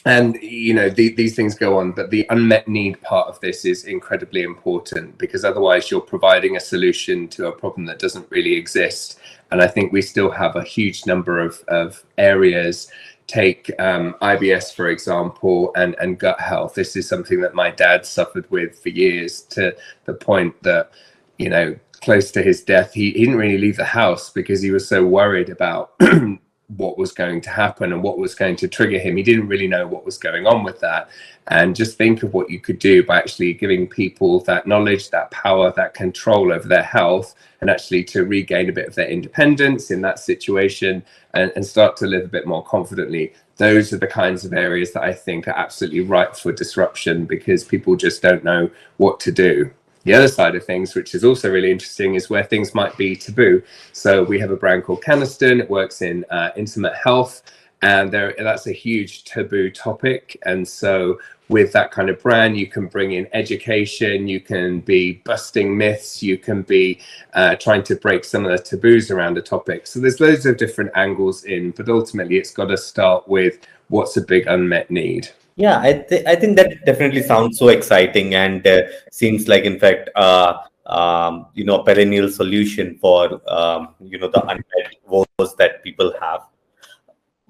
and 0.05 0.35
you 0.41 0.73
know 0.73 0.89
the, 0.89 1.09
these 1.15 1.35
things 1.35 1.55
go 1.55 1.77
on 1.77 1.91
but 1.91 2.09
the 2.09 2.25
unmet 2.29 2.67
need 2.67 3.01
part 3.01 3.27
of 3.27 3.39
this 3.41 3.65
is 3.65 3.83
incredibly 3.83 4.43
important 4.43 5.17
because 5.17 5.43
otherwise 5.43 5.91
you're 5.91 5.99
providing 5.99 6.55
a 6.55 6.59
solution 6.59 7.27
to 7.27 7.47
a 7.47 7.51
problem 7.51 7.85
that 7.85 7.99
doesn't 7.99 8.29
really 8.31 8.55
exist. 8.55 9.19
And 9.51 9.61
i 9.61 9.67
think 9.67 9.91
we 9.91 10.01
still 10.01 10.31
have 10.31 10.55
a 10.55 10.63
huge 10.63 11.05
number 11.05 11.39
of, 11.39 11.63
of 11.67 12.03
areas. 12.17 12.89
Take 13.27 13.71
um, 13.79 14.15
ibs 14.21 14.73
for 14.73 14.89
example 14.89 15.71
and, 15.75 15.95
and 15.99 16.17
gut 16.17 16.39
health. 16.39 16.73
This 16.73 16.95
is 16.95 17.07
something 17.07 17.41
that 17.41 17.53
my 17.53 17.69
dad 17.69 18.05
suffered 18.05 18.49
with 18.49 18.81
for 18.81 18.89
years 18.89 19.41
to 19.55 19.75
the 20.05 20.13
point 20.13 20.61
that 20.63 20.91
you 21.37 21.49
know 21.49 21.75
close 22.01 22.31
to 22.31 22.41
his 22.41 22.63
death 22.63 22.93
he, 22.93 23.11
he 23.11 23.25
didn't 23.25 23.35
really 23.35 23.57
leave 23.57 23.75
the 23.75 23.83
house 23.83 24.29
because 24.29 24.61
he 24.61 24.71
was 24.71 24.87
so 24.87 25.05
worried 25.05 25.49
about 25.49 25.93
what 26.77 26.97
was 26.97 27.11
going 27.11 27.41
to 27.41 27.49
happen 27.49 27.91
and 27.93 28.03
what 28.03 28.17
was 28.17 28.35
going 28.35 28.55
to 28.57 28.67
trigger 28.67 28.99
him. 28.99 29.17
He 29.17 29.23
didn't 29.23 29.47
really 29.47 29.67
know 29.67 29.87
what 29.87 30.05
was 30.05 30.17
going 30.17 30.45
on 30.45 30.63
with 30.63 30.79
that. 30.81 31.09
And 31.47 31.75
just 31.75 31.97
think 31.97 32.21
of 32.21 32.33
what 32.33 32.49
you 32.49 32.59
could 32.59 32.77
do 32.77 33.03
by 33.03 33.17
actually 33.17 33.53
giving 33.53 33.87
people 33.87 34.41
that 34.41 34.67
knowledge, 34.67 35.09
that 35.09 35.31
power, 35.31 35.73
that 35.75 35.95
control 35.95 36.53
over 36.53 36.67
their 36.67 36.83
health, 36.83 37.33
and 37.61 37.69
actually 37.69 38.03
to 38.05 38.23
regain 38.23 38.69
a 38.69 38.73
bit 38.73 38.87
of 38.87 38.95
their 38.95 39.09
independence 39.09 39.89
in 39.89 40.01
that 40.01 40.19
situation 40.19 41.03
and, 41.33 41.51
and 41.55 41.65
start 41.65 41.97
to 41.97 42.07
live 42.07 42.25
a 42.25 42.29
bit 42.29 42.45
more 42.45 42.63
confidently. 42.63 43.33
Those 43.57 43.91
are 43.91 43.97
the 43.97 44.07
kinds 44.07 44.45
of 44.45 44.53
areas 44.53 44.93
that 44.93 45.03
I 45.03 45.11
think 45.11 45.47
are 45.47 45.57
absolutely 45.57 46.01
ripe 46.01 46.35
for 46.35 46.51
disruption 46.51 47.25
because 47.25 47.63
people 47.63 47.95
just 47.95 48.21
don't 48.21 48.43
know 48.43 48.69
what 48.97 49.19
to 49.21 49.31
do. 49.31 49.71
The 50.05 50.13
other 50.13 50.27
side 50.29 50.55
of 50.55 50.65
things, 50.65 50.95
which 50.95 51.15
is 51.15 51.23
also 51.23 51.51
really 51.51 51.71
interesting, 51.71 52.15
is 52.15 52.29
where 52.29 52.43
things 52.43 52.73
might 52.75 52.97
be 52.97 53.15
taboo. 53.15 53.61
So 53.93 54.23
we 54.23 54.39
have 54.39 54.51
a 54.51 54.57
brand 54.57 54.83
called 54.85 55.03
Canesten. 55.03 55.59
It 55.59 55.69
works 55.69 56.01
in 56.01 56.25
uh, 56.31 56.51
intimate 56.55 56.95
health. 56.95 57.43
and 57.81 58.11
there 58.11 58.35
that's 58.39 58.67
a 58.67 58.73
huge 58.73 59.23
taboo 59.23 59.69
topic 59.71 60.37
and 60.45 60.67
so 60.67 61.19
with 61.49 61.71
that 61.73 61.91
kind 61.91 62.09
of 62.09 62.21
brand 62.21 62.57
you 62.57 62.67
can 62.67 62.87
bring 62.87 63.13
in 63.13 63.27
education 63.33 64.27
you 64.27 64.39
can 64.41 64.81
be 64.81 65.13
busting 65.25 65.77
myths 65.77 66.21
you 66.21 66.37
can 66.37 66.61
be 66.63 66.99
uh, 67.35 67.55
trying 67.55 67.83
to 67.83 67.95
break 67.95 68.25
some 68.25 68.45
of 68.45 68.51
the 68.51 68.59
taboos 68.63 69.11
around 69.11 69.37
a 69.37 69.41
topic 69.41 69.87
so 69.87 69.99
there's 69.99 70.19
loads 70.19 70.45
of 70.45 70.57
different 70.57 70.91
angles 70.95 71.45
in 71.45 71.71
but 71.71 71.89
ultimately 71.89 72.37
it's 72.37 72.51
got 72.51 72.65
to 72.65 72.77
start 72.77 73.27
with 73.27 73.59
what's 73.89 74.17
a 74.17 74.21
big 74.21 74.47
unmet 74.47 74.91
need 74.91 75.29
yeah 75.63 75.79
i, 75.81 75.91
th- 75.93 76.25
I 76.25 76.35
think 76.35 76.55
that 76.57 76.85
definitely 76.85 77.23
sounds 77.23 77.57
so 77.59 77.67
exciting 77.69 78.35
and 78.35 78.65
uh, 78.65 78.81
seems 79.11 79.47
like 79.47 79.63
in 79.63 79.79
fact 79.79 80.09
uh, 80.15 80.53
um, 80.85 81.47
you 81.53 81.65
know 81.65 81.79
perennial 81.83 82.29
solution 82.29 82.97
for 82.99 83.41
um, 83.51 83.95
you 83.99 84.17
know 84.17 84.29
the 84.29 84.41
unmet 84.41 84.87
woes 85.05 85.55
that 85.57 85.83
people 85.83 86.13
have 86.21 86.41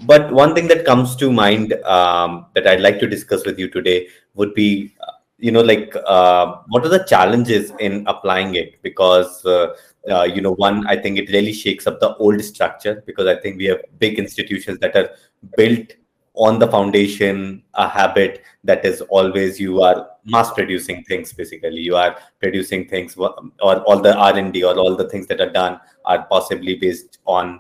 but 0.06 0.32
one 0.32 0.56
thing 0.56 0.68
that 0.68 0.86
comes 0.86 1.16
to 1.18 1.32
mind 1.32 1.74
um, 1.84 2.46
that 2.56 2.68
I'd 2.68 2.82
like 2.82 3.00
to 3.00 3.08
discuss 3.08 3.46
with 3.46 3.60
you 3.60 3.70
today 3.70 4.08
would 4.34 4.54
be, 4.54 4.96
uh, 5.06 5.12
you 5.38 5.52
know, 5.52 5.62
like 5.62 5.94
uh, 6.08 6.56
what 6.70 6.86
are 6.86 6.90
the 6.90 7.04
challenges 7.04 7.74
in 7.80 8.06
applying 8.08 8.56
it? 8.56 8.82
Because, 8.82 9.46
uh, 9.46 9.76
uh, 10.10 10.24
you 10.24 10.42
know, 10.42 10.54
one, 10.54 10.88
I 10.88 10.96
think 10.96 11.18
it 11.18 11.30
really 11.32 11.52
shakes 11.52 11.86
up 11.86 12.00
the 12.00 12.16
old 12.16 12.42
structure 12.42 13.04
because 13.06 13.28
I 13.28 13.36
think 13.42 13.58
we 13.58 13.66
have 13.66 13.80
big 14.00 14.20
institutions 14.20 14.80
that 14.80 14.96
are 14.96 15.10
built 15.58 15.92
on 16.40 16.58
the 16.58 16.68
foundation, 16.68 17.62
a 17.74 17.88
habit 17.88 18.44
that 18.64 18.86
is 18.86 19.02
always 19.02 19.60
you 19.60 19.82
are 19.82 20.08
mass 20.24 20.52
producing 20.54 21.04
things 21.04 21.34
basically. 21.34 21.82
You 21.82 21.98
are 21.98 22.18
producing 22.40 22.88
things 22.88 23.18
or 23.18 23.36
all 23.60 24.00
the 24.00 24.16
r&d 24.16 24.64
or 24.64 24.76
all 24.80 24.96
the 24.96 25.10
things 25.10 25.28
that 25.28 25.42
are 25.42 25.50
done 25.50 25.80
are 26.06 26.26
possibly 26.28 26.76
based 26.76 27.20
on 27.26 27.60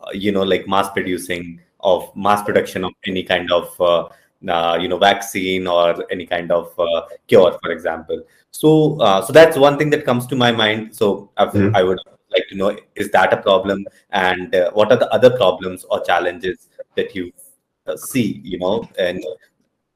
uh, 0.00 0.10
you 0.12 0.30
know 0.30 0.44
like 0.44 0.68
mass 0.68 0.88
producing 0.90 1.60
of 1.80 2.14
mass 2.14 2.42
production 2.42 2.84
of 2.84 2.92
any 3.06 3.24
kind 3.24 3.50
of 3.50 3.80
uh, 3.80 4.08
uh, 4.48 4.78
you 4.80 4.86
know 4.86 4.98
vaccine 4.98 5.66
or 5.66 6.04
any 6.12 6.26
kind 6.26 6.52
of 6.52 6.72
uh, 6.78 7.02
cure 7.26 7.58
for 7.60 7.72
example. 7.72 8.22
So 8.52 9.00
uh, 9.00 9.20
so 9.20 9.32
that's 9.32 9.56
one 9.56 9.78
thing 9.78 9.90
that 9.90 10.04
comes 10.04 10.28
to 10.28 10.36
my 10.36 10.52
mind. 10.52 10.94
So 10.94 11.32
mm-hmm. 11.36 11.74
i 11.74 11.82
would 11.82 11.98
like 12.30 12.46
to 12.50 12.56
know 12.56 12.76
is 12.94 13.10
that 13.10 13.32
a 13.32 13.38
problem? 13.38 13.84
And 14.10 14.54
uh, 14.54 14.70
what 14.74 14.92
are 14.92 14.98
the 14.98 15.12
other 15.12 15.30
problems 15.36 15.84
or 15.90 16.04
challenges 16.04 16.68
that 16.94 17.16
you 17.16 17.32
see 17.96 18.40
you 18.44 18.58
know 18.58 18.88
and 18.98 19.24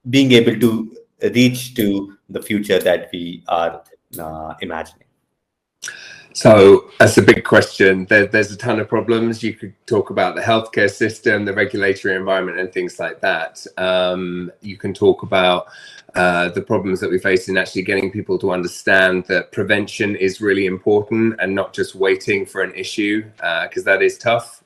being 0.09 0.33
able 0.33 0.59
to 0.59 0.97
reach 1.35 1.75
to 1.75 2.17
the 2.29 2.41
future 2.41 2.79
that 2.79 3.11
we 3.13 3.43
are 3.49 3.83
imagining 4.61 5.07
so 6.33 6.91
that's 6.99 7.19
a 7.19 7.23
big 7.23 7.45
question. 7.45 8.07
There, 8.07 8.27
there's 8.27 8.53
a 8.53 8.57
ton 8.57 8.79
of 8.79 8.89
problems. 8.89 9.43
You 9.43 9.55
could 9.55 9.75
talk 9.87 10.11
about 10.11 10.37
the 10.37 10.41
healthcare 10.41 10.91
system, 10.91 11.45
the 11.45 11.53
regulatory 11.53 12.15
environment, 12.15 12.59
and 12.59 12.73
things 12.73 12.99
like 12.99 13.21
that. 13.21 13.67
Um, 13.77 14.53
you 14.61 14.77
can 14.77 14.95
talk 14.95 15.23
about 15.23 15.67
uh, 16.15 16.49
the 16.51 16.63
problems 16.63 17.01
that 17.01 17.11
we 17.11 17.19
face 17.19 17.49
in 17.49 17.57
actually 17.57 17.83
getting 17.83 18.11
people 18.11 18.39
to 18.39 18.53
understand 18.53 19.25
that 19.27 19.53
prevention 19.53 20.17
is 20.17 20.41
really 20.41 20.67
important 20.67 21.35
and 21.41 21.55
not 21.55 21.73
just 21.73 21.95
waiting 21.95 22.47
for 22.47 22.63
an 22.63 22.75
issue, 22.75 23.23
because 23.37 23.87
uh, 23.87 23.93
that 23.93 24.03
is 24.03 24.17
tough. 24.17 24.60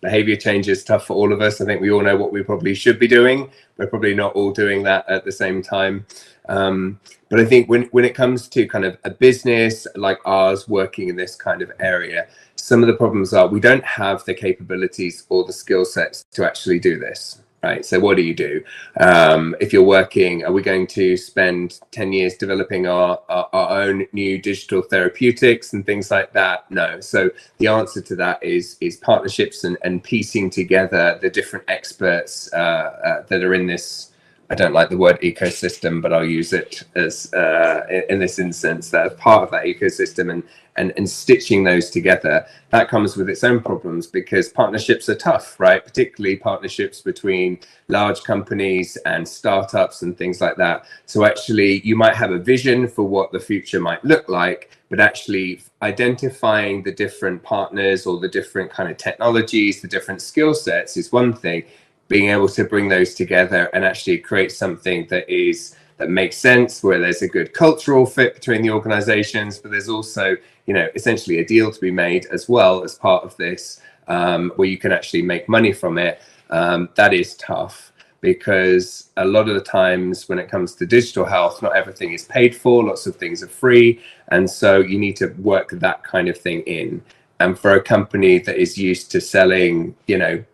Behavior 0.00 0.36
change 0.36 0.68
is 0.68 0.84
tough 0.84 1.06
for 1.06 1.14
all 1.14 1.32
of 1.32 1.40
us. 1.40 1.60
I 1.60 1.64
think 1.64 1.80
we 1.80 1.90
all 1.90 2.02
know 2.02 2.16
what 2.16 2.32
we 2.32 2.42
probably 2.42 2.74
should 2.74 2.98
be 2.98 3.08
doing. 3.08 3.50
We're 3.76 3.88
probably 3.88 4.14
not 4.14 4.34
all 4.34 4.52
doing 4.52 4.82
that 4.84 5.08
at 5.08 5.24
the 5.24 5.32
same 5.32 5.62
time. 5.62 6.06
Um, 6.48 7.00
but 7.28 7.40
I 7.40 7.44
think 7.44 7.68
when, 7.68 7.84
when 7.86 8.04
it 8.04 8.14
comes 8.14 8.48
to 8.48 8.66
kind 8.66 8.84
of 8.84 8.96
a 9.04 9.10
business 9.10 9.86
like 9.96 10.18
ours 10.24 10.68
working 10.68 11.08
in 11.08 11.16
this 11.16 11.34
kind 11.34 11.62
of 11.62 11.72
area, 11.80 12.28
some 12.56 12.82
of 12.82 12.86
the 12.86 12.94
problems 12.94 13.32
are 13.32 13.46
we 13.46 13.60
don't 13.60 13.84
have 13.84 14.24
the 14.24 14.34
capabilities 14.34 15.24
or 15.28 15.44
the 15.44 15.52
skill 15.52 15.84
sets 15.84 16.24
to 16.32 16.44
actually 16.44 16.78
do 16.78 16.98
this. 16.98 17.42
Right. 17.66 17.84
So 17.84 17.98
what 17.98 18.16
do 18.16 18.22
you 18.22 18.32
do? 18.32 18.62
Um, 19.00 19.56
if 19.58 19.72
you're 19.72 19.82
working, 19.82 20.44
are 20.44 20.52
we 20.52 20.62
going 20.62 20.86
to 20.98 21.16
spend 21.16 21.80
10 21.90 22.12
years 22.12 22.36
developing 22.36 22.86
our, 22.86 23.18
our, 23.28 23.48
our, 23.52 23.82
own 23.82 24.06
new 24.12 24.40
digital 24.40 24.82
therapeutics 24.82 25.72
and 25.72 25.84
things 25.84 26.08
like 26.08 26.32
that? 26.34 26.70
No. 26.70 27.00
So 27.00 27.28
the 27.58 27.66
answer 27.66 28.00
to 28.02 28.14
that 28.16 28.40
is 28.40 28.76
is 28.80 28.98
partnerships 28.98 29.64
and, 29.64 29.76
and 29.82 30.00
piecing 30.00 30.48
together 30.50 31.18
the 31.20 31.28
different 31.28 31.64
experts 31.66 32.48
uh, 32.52 32.56
uh, 32.56 33.22
that 33.26 33.42
are 33.42 33.52
in 33.52 33.66
this 33.66 34.12
I 34.48 34.54
don't 34.54 34.72
like 34.72 34.90
the 34.90 34.96
word 34.96 35.20
ecosystem, 35.22 36.00
but 36.00 36.12
I'll 36.12 36.24
use 36.24 36.52
it 36.52 36.84
as 36.94 37.32
uh, 37.34 37.84
in 38.08 38.20
this 38.20 38.38
instance 38.38 38.90
that 38.90 39.06
as 39.06 39.14
part 39.14 39.42
of 39.42 39.50
that 39.50 39.64
ecosystem 39.64 40.30
and, 40.30 40.42
and 40.76 40.92
and 40.96 41.08
stitching 41.08 41.64
those 41.64 41.90
together. 41.90 42.46
That 42.70 42.88
comes 42.88 43.16
with 43.16 43.28
its 43.28 43.42
own 43.42 43.60
problems 43.60 44.06
because 44.06 44.48
partnerships 44.48 45.08
are 45.08 45.16
tough, 45.16 45.58
right? 45.58 45.84
Particularly 45.84 46.36
partnerships 46.36 47.00
between 47.00 47.58
large 47.88 48.22
companies 48.22 48.96
and 49.04 49.26
startups 49.26 50.02
and 50.02 50.16
things 50.16 50.40
like 50.40 50.56
that. 50.56 50.86
So 51.06 51.24
actually, 51.24 51.80
you 51.80 51.96
might 51.96 52.14
have 52.14 52.30
a 52.30 52.38
vision 52.38 52.86
for 52.86 53.02
what 53.02 53.32
the 53.32 53.40
future 53.40 53.80
might 53.80 54.04
look 54.04 54.28
like, 54.28 54.70
but 54.90 55.00
actually 55.00 55.62
identifying 55.82 56.84
the 56.84 56.92
different 56.92 57.42
partners 57.42 58.06
or 58.06 58.20
the 58.20 58.28
different 58.28 58.70
kind 58.70 58.90
of 58.90 58.96
technologies, 58.96 59.82
the 59.82 59.88
different 59.88 60.22
skill 60.22 60.54
sets 60.54 60.96
is 60.96 61.10
one 61.10 61.32
thing 61.32 61.64
being 62.08 62.30
able 62.30 62.48
to 62.48 62.64
bring 62.64 62.88
those 62.88 63.14
together 63.14 63.68
and 63.72 63.84
actually 63.84 64.18
create 64.18 64.52
something 64.52 65.06
that 65.08 65.28
is 65.32 65.76
that 65.98 66.10
makes 66.10 66.36
sense 66.36 66.82
where 66.82 66.98
there's 66.98 67.22
a 67.22 67.28
good 67.28 67.54
cultural 67.54 68.04
fit 68.04 68.34
between 68.34 68.62
the 68.62 68.70
organizations 68.70 69.58
but 69.58 69.70
there's 69.70 69.88
also 69.88 70.36
you 70.66 70.74
know 70.74 70.88
essentially 70.94 71.38
a 71.38 71.44
deal 71.44 71.70
to 71.70 71.80
be 71.80 71.90
made 71.90 72.26
as 72.26 72.48
well 72.48 72.84
as 72.84 72.96
part 72.96 73.24
of 73.24 73.36
this 73.36 73.80
um, 74.08 74.52
where 74.56 74.68
you 74.68 74.78
can 74.78 74.92
actually 74.92 75.22
make 75.22 75.48
money 75.48 75.72
from 75.72 75.98
it. 75.98 76.20
Um, 76.50 76.88
that 76.94 77.12
is 77.12 77.34
tough 77.36 77.92
because 78.20 79.10
a 79.16 79.24
lot 79.24 79.48
of 79.48 79.54
the 79.54 79.60
times 79.60 80.28
when 80.28 80.38
it 80.38 80.48
comes 80.48 80.74
to 80.74 80.86
digital 80.86 81.24
health 81.24 81.60
not 81.60 81.76
everything 81.76 82.12
is 82.12 82.24
paid 82.24 82.56
for 82.56 82.82
lots 82.82 83.06
of 83.06 83.16
things 83.16 83.42
are 83.42 83.48
free 83.48 84.00
and 84.28 84.48
so 84.48 84.78
you 84.78 84.98
need 84.98 85.16
to 85.16 85.28
work 85.38 85.70
that 85.70 86.02
kind 86.02 86.28
of 86.28 86.38
thing 86.38 86.60
in. 86.62 87.02
And 87.40 87.58
for 87.58 87.74
a 87.74 87.82
company 87.82 88.38
that 88.38 88.56
is 88.56 88.78
used 88.78 89.10
to 89.12 89.20
selling 89.20 89.94
you 90.06 90.18
know 90.18 90.44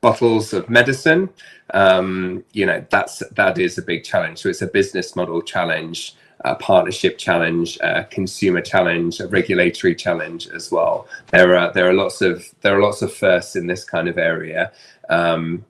bottles 0.00 0.52
of 0.52 0.70
medicine, 0.70 1.28
um, 1.74 2.44
you 2.52 2.66
know, 2.66 2.84
that's 2.90 3.22
that 3.32 3.58
is 3.58 3.78
a 3.78 3.82
big 3.82 4.04
challenge. 4.04 4.38
So 4.38 4.48
it's 4.48 4.62
a 4.62 4.66
business 4.66 5.14
model 5.14 5.42
challenge, 5.42 6.14
a 6.40 6.54
partnership 6.54 7.18
challenge, 7.18 7.78
a 7.80 8.04
consumer 8.04 8.60
challenge, 8.60 9.20
a 9.20 9.28
regulatory 9.28 9.94
challenge 9.94 10.48
as 10.48 10.70
well. 10.70 11.06
There 11.30 11.56
are 11.56 11.72
there 11.72 11.88
are 11.88 11.94
lots 11.94 12.22
of 12.22 12.46
there 12.62 12.76
are 12.76 12.82
lots 12.82 13.02
of 13.02 13.12
firsts 13.12 13.56
in 13.56 13.66
this 13.66 13.84
kind 13.84 14.08
of 14.08 14.18
area. 14.18 14.72
Um, 15.08 15.64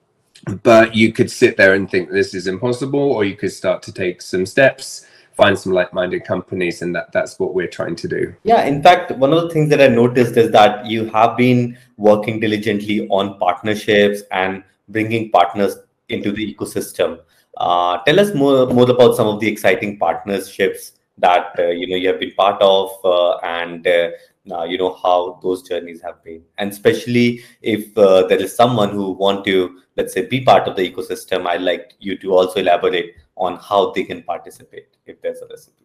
but 0.63 0.95
you 0.95 1.13
could 1.13 1.29
sit 1.29 1.55
there 1.55 1.75
and 1.75 1.89
think 1.89 2.09
this 2.09 2.33
is 2.33 2.47
impossible, 2.47 2.99
or 2.99 3.23
you 3.23 3.35
could 3.35 3.51
start 3.51 3.83
to 3.83 3.93
take 3.93 4.21
some 4.21 4.45
steps 4.45 5.05
find 5.41 5.57
some 5.57 5.73
like-minded 5.73 6.23
companies 6.23 6.81
and 6.81 6.95
that 6.95 7.11
that's 7.11 7.39
what 7.39 7.53
we're 7.55 7.73
trying 7.77 7.95
to 8.03 8.07
do. 8.07 8.21
Yeah 8.43 8.63
in 8.71 8.81
fact 8.87 9.11
one 9.23 9.33
of 9.33 9.41
the 9.43 9.49
things 9.53 9.69
that 9.71 9.81
i 9.81 9.87
noticed 9.87 10.37
is 10.43 10.51
that 10.57 10.85
you 10.93 11.05
have 11.17 11.35
been 11.37 11.77
working 11.97 12.39
diligently 12.45 12.97
on 13.19 13.37
partnerships 13.45 14.23
and 14.31 14.63
bringing 14.89 15.29
partners 15.31 15.77
into 16.09 16.31
the 16.31 16.43
ecosystem. 16.53 17.19
Uh, 17.57 17.97
tell 18.07 18.19
us 18.19 18.33
more 18.33 18.57
more 18.79 18.89
about 18.95 19.15
some 19.15 19.27
of 19.27 19.39
the 19.39 19.47
exciting 19.53 19.97
partnerships 19.97 20.93
that 21.17 21.59
uh, 21.59 21.69
you 21.79 21.87
know 21.87 22.01
you 22.03 22.07
have 22.11 22.19
been 22.19 22.35
part 22.43 22.61
of 22.61 22.89
uh, 23.05 23.37
and 23.59 23.87
uh, 23.87 24.09
uh, 24.51 24.63
you 24.63 24.77
know 24.77 24.93
how 25.03 25.39
those 25.43 25.61
journeys 25.67 26.01
have 26.01 26.23
been. 26.23 26.41
And 26.57 26.71
especially 26.71 27.27
if 27.61 27.97
uh, 27.97 28.27
there 28.27 28.41
is 28.41 28.55
someone 28.55 28.89
who 28.89 29.11
want 29.11 29.45
to 29.45 29.81
let's 29.97 30.13
say 30.13 30.25
be 30.25 30.41
part 30.41 30.67
of 30.67 30.75
the 30.75 30.89
ecosystem 30.89 31.45
i'd 31.47 31.61
like 31.61 31.95
you 31.99 32.17
to 32.17 32.33
also 32.33 32.59
elaborate 32.59 33.15
on 33.41 33.57
how 33.57 33.91
they 33.91 34.03
can 34.03 34.23
participate 34.23 34.87
if 35.05 35.21
there's 35.21 35.41
a 35.41 35.47
recipe 35.47 35.81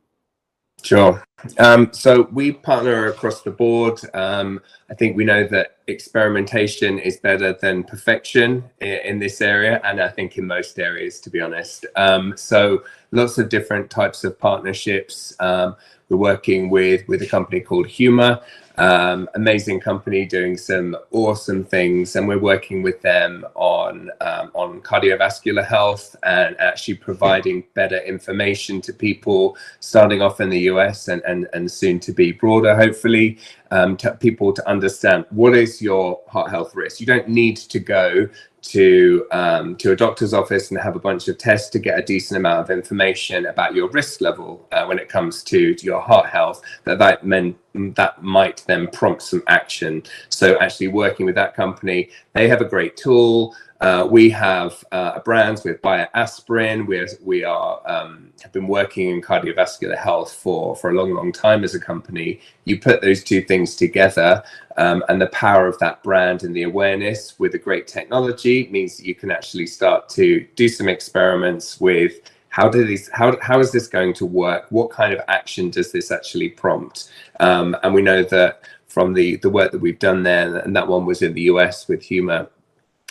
Sure. 0.83 1.23
Um, 1.59 1.93
so 1.93 2.29
we 2.33 2.53
partner 2.53 3.07
across 3.07 3.43
the 3.43 3.51
board. 3.51 4.01
Um, 4.15 4.61
I 4.89 4.95
think 4.95 5.17
we 5.17 5.25
know 5.25 5.45
that 5.49 5.79
experimentation 5.89 6.99
is 6.99 7.17
better 7.17 7.55
than 7.55 7.83
perfection 7.83 8.63
in, 8.81 8.99
in 9.05 9.19
this 9.19 9.41
area, 9.41 9.81
and 9.85 10.01
I 10.01 10.09
think 10.09 10.39
in 10.39 10.47
most 10.47 10.79
areas, 10.79 11.19
to 11.21 11.31
be 11.31 11.41
honest. 11.41 11.87
Um, 11.97 12.35
so 12.37 12.85
lots 13.11 13.39
of 13.39 13.49
different 13.49 13.91
types 13.91 14.23
of 14.23 14.39
partnerships. 14.39 15.35
Um, 15.41 15.77
we're 16.09 16.19
working 16.19 16.71
with 16.71 17.07
with 17.09 17.23
a 17.23 17.27
company 17.27 17.61
called 17.61 17.87
Huma, 17.87 18.43
um, 18.79 19.29
amazing 19.35 19.81
company 19.81 20.27
doing 20.27 20.57
some 20.57 20.97
awesome 21.11 21.65
things, 21.65 22.17
and 22.17 22.29
we're 22.29 22.39
working 22.39 22.83
with 22.83 23.01
them 23.01 23.47
on 23.55 24.11
um, 24.21 24.51
on 24.55 24.81
cardiovascular 24.83 25.67
health 25.67 26.15
and 26.25 26.59
actually 26.61 26.95
providing 26.95 27.65
better 27.75 27.99
information 28.03 28.81
to 28.83 28.93
people, 28.93 29.57
starting 29.81 30.21
off 30.21 30.41
in 30.41 30.51
the 30.51 30.61
US 30.61 31.09
and 31.09 31.23
and, 31.23 31.49
and 31.55 31.71
soon 31.71 31.99
to 32.01 32.13
be 32.13 32.33
broader, 32.33 32.77
hopefully, 32.77 33.39
um, 33.71 33.97
to 33.97 34.13
people 34.13 34.53
to 34.53 34.69
understand 34.69 35.25
what 35.31 35.57
is 35.57 35.81
your 35.81 36.21
heart 36.29 36.51
health 36.51 36.75
risk. 36.75 37.01
You 37.01 37.07
don't 37.07 37.29
need 37.29 37.57
to 37.57 37.79
go 37.79 38.29
to 38.69 39.27
um, 39.33 39.77
to 39.77 39.93
a 39.93 39.97
doctor's 39.97 40.35
office 40.35 40.71
and 40.71 40.81
have 40.81 40.97
a 40.97 41.01
bunch 41.01 41.29
of 41.29 41.39
tests 41.39 41.71
to 41.71 41.79
get 41.79 41.99
a 41.99 42.03
decent 42.03 42.39
amount 42.39 42.61
of 42.61 42.71
information 42.71 43.47
about 43.47 43.75
your 43.75 43.89
risk 43.91 44.21
level 44.21 44.67
uh, 44.73 44.85
when 44.87 44.99
it 44.99 45.09
comes 45.09 45.43
to, 45.45 45.75
to 45.75 45.87
your 45.87 46.01
heart 46.01 46.27
health 46.27 46.63
that 46.85 46.99
that 46.99 47.25
meant 47.27 47.57
that 47.75 48.23
might 48.23 48.65
then 48.67 48.89
prompt 48.89 49.23
some 49.23 49.43
action. 49.49 50.03
So 50.31 50.59
actually 50.61 50.89
working 50.89 51.27
with 51.27 51.35
that 51.37 51.55
company 51.55 52.11
they 52.35 52.49
have 52.49 52.61
a 52.61 52.65
great 52.67 52.97
tool 52.97 53.55
Uh, 53.81 54.09
we 54.11 54.31
have 54.31 54.83
uh, 54.93 55.19
brands 55.21 55.63
with 55.63 55.83
Bayer 55.83 56.09
Aspirin. 56.15 56.87
We're, 56.87 57.09
we 57.23 57.45
are 57.45 57.81
um, 57.87 58.33
have 58.43 58.53
been 58.53 58.69
working 58.69 59.11
in 59.11 59.21
cardiovascular 59.21 59.97
health 59.97 60.33
for 60.33 60.75
for 60.77 60.91
a 60.91 60.95
long, 60.95 61.13
long 61.13 61.31
time 61.31 61.63
as 61.63 61.75
a 61.75 61.81
company. 61.81 62.41
You 62.65 62.81
put 62.81 63.03
those 63.03 63.23
two 63.23 63.43
things 63.43 63.77
together, 63.77 64.43
um, 64.79 65.05
and 65.09 65.21
the 65.21 65.27
power 65.29 65.67
of 65.67 65.79
that 65.81 66.03
brand 66.03 66.43
and 66.43 66.57
the 66.57 66.63
awareness 66.63 67.39
with 67.39 67.55
a 67.55 67.59
great 67.59 67.87
technology 67.87 68.69
means 68.71 68.97
that 68.97 69.05
you 69.07 69.15
can 69.15 69.31
actually 69.31 69.67
start 69.67 70.09
to 70.11 70.47
do 70.57 70.69
some 70.69 70.89
experiments 70.89 71.79
with 71.79 72.21
how 72.49 72.71
do 72.71 72.87
these 72.87 73.11
how, 73.13 73.37
how 73.43 73.61
is 73.61 73.71
this 73.73 73.87
going 73.87 74.15
to 74.15 74.25
work 74.25 74.65
what 74.71 74.89
kind 74.89 75.13
of 75.13 75.21
action 75.29 75.69
does 75.69 75.93
this 75.93 76.11
actually 76.11 76.49
prompt 76.49 77.11
um, 77.41 77.77
and 77.83 77.93
we 77.93 78.01
know 78.01 78.23
that 78.23 78.63
from 78.87 79.13
the 79.13 79.37
the 79.37 79.51
work 79.51 79.73
that 79.73 79.79
we've 79.79 79.99
done 79.99 80.23
there 80.23 80.57
and 80.57 80.75
that 80.75 80.89
one 80.89 81.05
was 81.05 81.21
in 81.21 81.35
the 81.35 81.43
us 81.43 81.87
with 81.87 82.01
Huma 82.01 82.49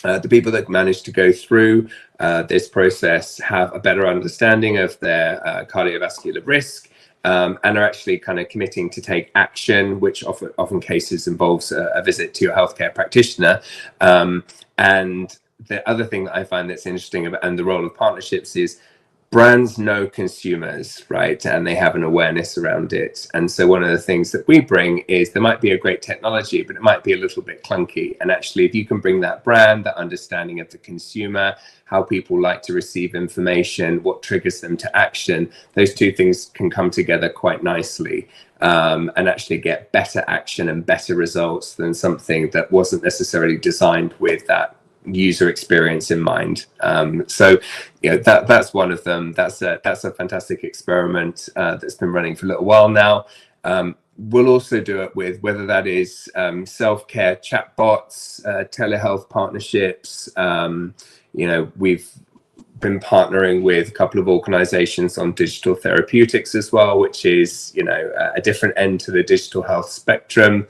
uh, 0.06 0.20
the 0.20 0.30
people 0.30 0.52
that 0.52 0.70
manage 0.70 1.02
to 1.02 1.12
go 1.12 1.32
through 1.32 1.90
uh, 2.20 2.44
this 2.44 2.70
process 2.70 3.40
have 3.40 3.74
a 3.74 3.80
better 3.80 4.06
understanding 4.08 4.78
of 4.78 5.00
their 5.00 5.46
uh, 5.48 5.66
cardiovascular 5.66 6.46
risk 6.46 6.92
um, 7.24 7.58
and 7.64 7.76
are 7.76 7.84
actually 7.84 8.20
kind 8.20 8.40
of 8.40 8.48
committing 8.48 8.88
to 8.88 9.02
take 9.02 9.32
action, 9.34 10.00
which 10.00 10.24
often, 10.24 10.52
often 10.60 10.80
cases 10.80 11.26
involves 11.26 11.72
a, 11.72 11.86
a 11.96 12.04
visit 12.04 12.36
to 12.36 12.46
your 12.46 12.54
healthcare 12.54 12.94
practitioner. 12.94 13.62
Um, 14.00 14.44
and 14.78 15.36
the 15.68 15.88
other 15.90 16.06
thing 16.06 16.26
that 16.26 16.36
I 16.36 16.44
find 16.44 16.70
that's 16.70 16.86
interesting 16.86 17.26
about 17.26 17.44
and 17.44 17.58
the 17.58 17.66
role 17.66 17.84
of 17.84 17.96
partnerships 17.96 18.56
is 18.56 18.80
brands 19.36 19.78
know 19.78 20.08
consumers, 20.08 21.04
right? 21.10 21.46
And 21.46 21.68
they 21.68 21.76
have 21.76 21.96
an 21.96 22.04
awareness 22.04 22.58
around 22.58 22.94
it. 22.94 23.28
And 23.34 23.52
so 23.52 23.68
one 23.68 23.84
of 23.84 23.90
the 23.90 23.98
things 23.98 24.32
that 24.32 24.48
we 24.48 24.62
bring 24.62 25.00
is 25.10 25.32
there 25.32 25.42
might 25.42 25.60
be 25.60 25.72
a 25.72 25.78
great 25.78 26.02
technology, 26.02 26.64
but 26.64 26.78
it 26.78 26.82
might 26.82 27.04
be 27.04 27.12
a 27.12 27.18
little 27.18 27.42
bit 27.42 27.62
clunky. 27.62 28.16
And 28.22 28.32
actually, 28.32 28.64
if 28.64 28.74
you 28.74 28.86
can 28.86 29.00
bring 29.00 29.20
that 29.20 29.44
brand, 29.44 29.84
that 29.84 29.98
understanding 29.98 30.62
of 30.62 30.70
the 30.70 30.78
consumer, 30.78 31.54
how 31.84 32.02
people 32.02 32.42
like 32.42 32.62
to 32.62 32.72
receive 32.72 33.14
information, 33.14 34.02
what 34.04 34.24
triggers 34.24 34.62
them 34.62 34.78
to 34.78 34.98
action, 34.98 35.52
those 35.74 35.94
two 35.94 36.14
things 36.14 36.46
can 36.54 36.70
come 36.70 36.90
together 36.90 37.28
quite 37.28 37.62
nicely. 37.62 38.30
Um, 38.62 39.12
and 39.18 39.28
actually 39.28 39.58
get 39.58 39.92
better 39.92 40.24
action 40.30 40.70
and 40.70 40.86
better 40.86 41.14
results 41.14 41.76
than 41.76 41.94
something 41.94 42.52
that 42.52 42.72
wasn't 42.72 43.04
necessarily 43.04 43.58
designed 43.58 44.14
with 44.18 44.48
that 44.48 44.78
user 45.06 45.50
experience 45.50 46.12
in 46.12 46.22
mind. 46.22 46.66
Um, 46.82 47.28
so, 47.28 47.58
you 48.02 48.12
know, 48.12 48.18
that 48.18 48.48
that's 48.48 48.74
one 48.74 48.92
of 48.92 49.04
them. 49.04 49.34
That's 49.34 49.62
a 49.62 49.80
that's 49.84 50.04
a 50.04 50.12
fantastic 50.12 50.64
experiment 50.64 51.50
uh, 51.56 51.78
that's 51.78 51.96
been 51.96 52.12
running 52.12 52.36
for 52.36 52.46
a 52.46 52.50
little 52.50 52.66
while 52.66 52.90
now. 52.90 53.26
Um, 53.64 53.96
we'll 54.18 54.48
also 54.48 54.80
do 54.80 55.02
it 55.02 55.16
with 55.16 55.42
whether 55.42 55.66
that 55.66 55.88
is 55.88 56.30
um, 56.36 56.66
self-care 56.66 57.36
chatbots, 57.38 58.46
uh, 58.46 58.64
telehealth 58.66 59.30
partnerships. 59.30 60.30
Um, 60.38 60.94
you 61.34 61.48
know, 61.48 61.72
we've 61.78 62.10
been 62.80 63.00
partnering 63.00 63.64
with 63.64 63.90
a 63.90 63.92
couple 63.92 64.20
of 64.20 64.28
organizations 64.28 65.18
on 65.18 65.32
digital 65.34 65.76
therapeutics 65.76 66.56
as 66.56 66.72
well, 66.72 67.00
which 67.00 67.26
is, 67.26 67.72
you 67.76 67.84
know, 67.84 68.12
a 68.36 68.42
different 68.42 68.74
end 68.78 69.00
to 69.02 69.12
the 69.12 69.24
digital 69.24 69.62
health 69.62 69.90
spectrum 69.90 70.68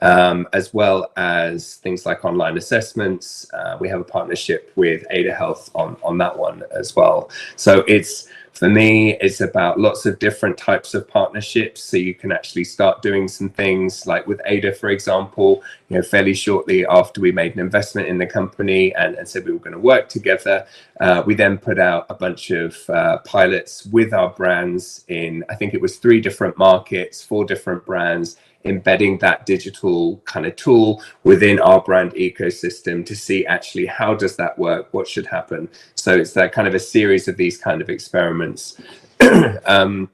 um, 0.00 0.46
as 0.52 0.72
well 0.74 1.10
as 1.16 1.76
things 1.76 2.06
like 2.06 2.24
online 2.24 2.56
assessments. 2.56 3.50
Uh, 3.52 3.76
we 3.80 3.88
have 3.88 4.00
a 4.00 4.04
partnership 4.04 4.72
with 4.76 5.04
Ada 5.10 5.34
Health 5.34 5.70
on, 5.74 5.96
on 6.02 6.18
that 6.18 6.36
one 6.36 6.62
as 6.76 6.94
well. 6.94 7.30
So 7.56 7.84
it's 7.88 8.28
for 8.58 8.68
me, 8.68 9.16
it's 9.20 9.40
about 9.40 9.78
lots 9.78 10.04
of 10.04 10.18
different 10.18 10.58
types 10.58 10.92
of 10.92 11.06
partnerships. 11.06 11.80
So 11.80 11.96
you 11.96 12.12
can 12.12 12.32
actually 12.32 12.64
start 12.64 13.02
doing 13.02 13.28
some 13.28 13.50
things 13.50 14.04
like 14.04 14.26
with 14.26 14.40
Ada, 14.46 14.72
for 14.72 14.90
example, 14.90 15.62
you 15.88 15.96
know, 15.96 16.02
fairly 16.02 16.34
shortly 16.34 16.84
after 16.86 17.20
we 17.20 17.30
made 17.30 17.54
an 17.54 17.60
investment 17.60 18.08
in 18.08 18.18
the 18.18 18.26
company 18.26 18.92
and, 18.96 19.14
and 19.14 19.28
said 19.28 19.44
we 19.44 19.52
were 19.52 19.60
going 19.60 19.74
to 19.74 19.78
work 19.78 20.08
together, 20.08 20.66
uh, 21.00 21.22
we 21.24 21.36
then 21.36 21.56
put 21.56 21.78
out 21.78 22.06
a 22.10 22.14
bunch 22.14 22.50
of 22.50 22.76
uh, 22.90 23.18
pilots 23.18 23.86
with 23.86 24.12
our 24.12 24.30
brands 24.30 25.04
in, 25.06 25.44
I 25.48 25.54
think 25.54 25.72
it 25.72 25.80
was 25.80 25.98
three 25.98 26.20
different 26.20 26.58
markets, 26.58 27.22
four 27.22 27.44
different 27.44 27.86
brands 27.86 28.38
embedding 28.64 29.18
that 29.18 29.46
digital 29.46 30.20
kind 30.24 30.44
of 30.46 30.54
tool 30.56 31.02
within 31.22 31.60
our 31.60 31.80
brand 31.80 32.12
ecosystem 32.14 33.06
to 33.06 33.14
see 33.14 33.46
actually 33.46 33.86
how 33.86 34.14
does 34.14 34.36
that 34.36 34.58
work 34.58 34.88
what 34.92 35.06
should 35.06 35.26
happen 35.26 35.68
so 36.08 36.14
it's 36.14 36.32
that 36.32 36.52
kind 36.52 36.66
of 36.66 36.74
a 36.74 36.78
series 36.78 37.28
of 37.28 37.36
these 37.36 37.58
kind 37.58 37.82
of 37.82 37.90
experiments 37.90 38.80
um, 39.66 40.08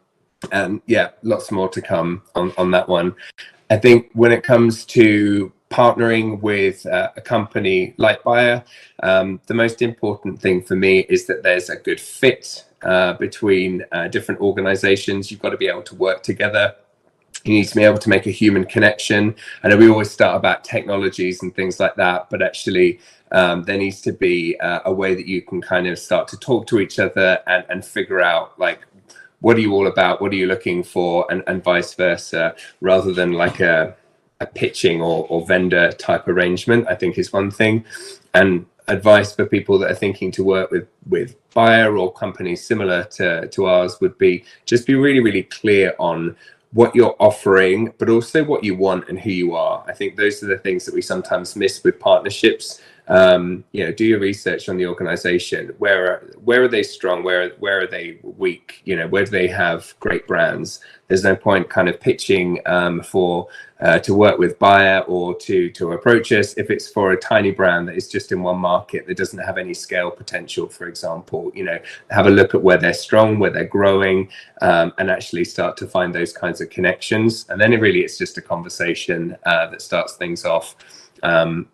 and 0.51 0.83
yeah 0.87 1.11
lots 1.23 1.53
more 1.53 1.69
to 1.69 1.81
come 1.81 2.21
on, 2.35 2.53
on 2.59 2.73
that 2.73 2.89
one 2.89 3.15
i 3.71 3.77
think 3.77 4.11
when 4.13 4.33
it 4.33 4.43
comes 4.43 4.85
to 4.85 5.53
partnering 5.71 6.41
with 6.41 6.85
uh, 6.87 7.11
a 7.17 7.21
company 7.21 7.95
like 7.97 8.23
Bayer, 8.23 8.63
um, 9.03 9.41
the 9.47 9.55
most 9.55 9.83
important 9.83 10.41
thing 10.41 10.63
for 10.63 10.77
me 10.77 11.01
is 11.09 11.27
that 11.27 11.43
there's 11.43 11.69
a 11.69 11.75
good 11.75 12.01
fit 12.01 12.65
uh, 12.83 13.15
between 13.15 13.85
uh, 13.91 14.07
different 14.07 14.41
organizations. 14.41 15.33
You've 15.33 15.43
got 15.43 15.51
to 15.51 15.57
be 15.57 15.67
able 15.67 15.83
to 15.83 15.97
work 15.97 16.23
together 16.23 16.77
you 17.45 17.53
need 17.53 17.69
to 17.69 17.75
be 17.75 17.85
able 17.85 17.99
to 17.99 18.09
make 18.09 18.27
a 18.27 18.31
human 18.31 18.65
connection. 18.65 19.35
I 19.63 19.69
know 19.69 19.77
we 19.77 19.89
always 19.89 20.11
start 20.11 20.37
about 20.37 20.65
technologies 20.65 21.43
and 21.43 21.55
things 21.55 21.79
like 21.79 21.95
that, 21.97 22.31
but 22.31 22.43
actually, 22.43 23.01
um, 23.33 23.65
there 23.65 23.79
needs 23.79 24.01
to 24.03 24.13
be 24.13 24.59
uh, 24.61 24.81
a 24.85 24.93
way 24.93 25.15
that 25.15 25.27
you 25.27 25.43
can 25.43 25.61
kind 25.61 25.87
of 25.87 25.99
start 25.99 26.29
to 26.29 26.39
talk 26.39 26.67
to 26.69 26.79
each 26.79 26.99
other 26.99 27.41
and, 27.47 27.65
and 27.69 27.85
figure 27.85 28.21
out 28.21 28.59
like 28.59 28.81
what 29.41 29.57
are 29.57 29.61
you 29.61 29.75
all 29.75 29.89
about, 29.89 30.23
what 30.23 30.33
are 30.33 30.37
you 30.37 30.47
looking 30.47 30.83
for, 30.83 31.27
and, 31.31 31.43
and 31.47 31.63
vice 31.63 31.95
versa, 31.95 32.55
rather 32.81 33.13
than 33.13 33.33
like 33.33 33.61
a, 33.61 33.95
a 34.41 34.47
pitching 34.47 35.03
or, 35.03 35.27
or 35.29 35.45
vendor 35.47 35.93
type 35.93 36.27
arrangement. 36.29 36.87
I 36.89 36.95
think 36.95 37.19
is 37.19 37.33
one 37.33 37.51
thing, 37.51 37.85
and 38.33 38.65
advice 38.89 39.35
for 39.35 39.47
people 39.47 39.79
that 39.79 39.91
are 39.91 39.95
thinking 39.95 40.31
to 40.31 40.45
work 40.45 40.71
with 40.71 40.89
with 41.09 41.37
Bayer 41.55 41.97
or 41.97 42.13
companies 42.13 42.67
similar 42.67 43.05
to 43.05 43.49
to 43.49 43.67
ours 43.67 44.01
would 44.01 44.17
be 44.19 44.45
just 44.67 44.87
be 44.87 44.95
really 44.95 45.21
really 45.21 45.45
clear 45.45 45.95
on 45.99 46.37
what 46.75 46.95
you're 46.95 47.17
offering, 47.21 47.93
but 47.99 48.11
also 48.11 48.45
what 48.45 48.65
you 48.65 48.77
want 48.77 49.09
and 49.09 49.19
who 49.19 49.31
you 49.31 49.55
are. 49.55 49.85
I 49.87 49.93
think 49.93 50.17
those 50.17 50.43
are 50.43 50.49
the 50.49 50.59
things 50.59 50.85
that 50.85 50.95
we 50.95 51.03
sometimes 51.03 51.55
miss 51.57 51.83
with 51.85 52.01
partnerships. 52.01 52.83
Um, 53.09 53.65
you 53.73 53.85
know, 53.85 53.93
do 53.93 54.05
your 54.05 54.19
research 54.19 54.69
on 54.69 54.79
the 54.79 54.87
organization. 54.87 55.75
Where 55.79 56.11
are, 56.11 56.33
where 56.43 56.63
are 56.63 56.69
they 56.69 56.83
strong? 56.83 57.23
Where 57.23 57.51
where 57.59 57.81
are 57.83 57.87
they 57.87 58.19
weak? 58.23 58.81
You 58.85 58.97
know, 58.97 59.09
where 59.09 59.25
do 59.25 59.31
they 59.31 59.49
have 59.49 59.95
great 60.01 60.27
brands? 60.27 60.81
There's 61.09 61.23
no 61.23 61.37
point 61.37 61.69
kind 61.69 61.89
of 61.89 62.01
pitching 62.01 62.61
um, 62.65 63.03
for 63.03 63.49
uh, 63.85 63.99
to 63.99 64.15
work 64.15 64.39
with 64.39 64.59
Bayer 64.59 65.01
or 65.01 65.35
to 65.41 65.69
to 65.71 65.93
approach 65.93 66.33
us 66.33 66.55
if 66.55 66.71
it's 66.71 66.89
for 66.89 67.13
a 67.13 67.17
tiny 67.21 67.51
brand 67.51 67.87
that 67.89 67.97
is 67.97 68.09
just 68.09 68.33
in 68.33 68.43
one 68.43 68.59
market 68.59 69.07
that 69.07 69.17
doesn't 69.19 69.41
have 69.41 69.59
any 69.59 69.75
scale 69.75 70.11
potential 70.11 70.69
for 70.69 70.87
example 70.87 71.53
you 71.55 71.65
know 71.65 71.79
have 72.11 72.27
a 72.27 72.31
look 72.31 72.55
at 72.55 72.63
where 72.63 72.79
they're 72.79 72.95
strong 72.95 73.39
where 73.39 73.51
they're 73.51 73.67
growing 73.67 74.31
um, 74.63 74.93
and 74.99 75.11
actually 75.11 75.45
start 75.45 75.77
to 75.77 75.87
find 75.87 76.15
those 76.15 76.33
kinds 76.33 76.63
of 76.63 76.71
connections 76.71 77.45
and 77.51 77.61
then 77.61 77.75
it 77.75 77.81
really 77.81 78.01
it's 78.01 78.17
just 78.17 78.39
a 78.39 78.43
conversation 78.43 79.37
uh, 79.45 79.67
that 79.67 79.83
starts 79.83 80.15
things 80.15 80.47
off 80.47 80.77
um, 81.23 81.69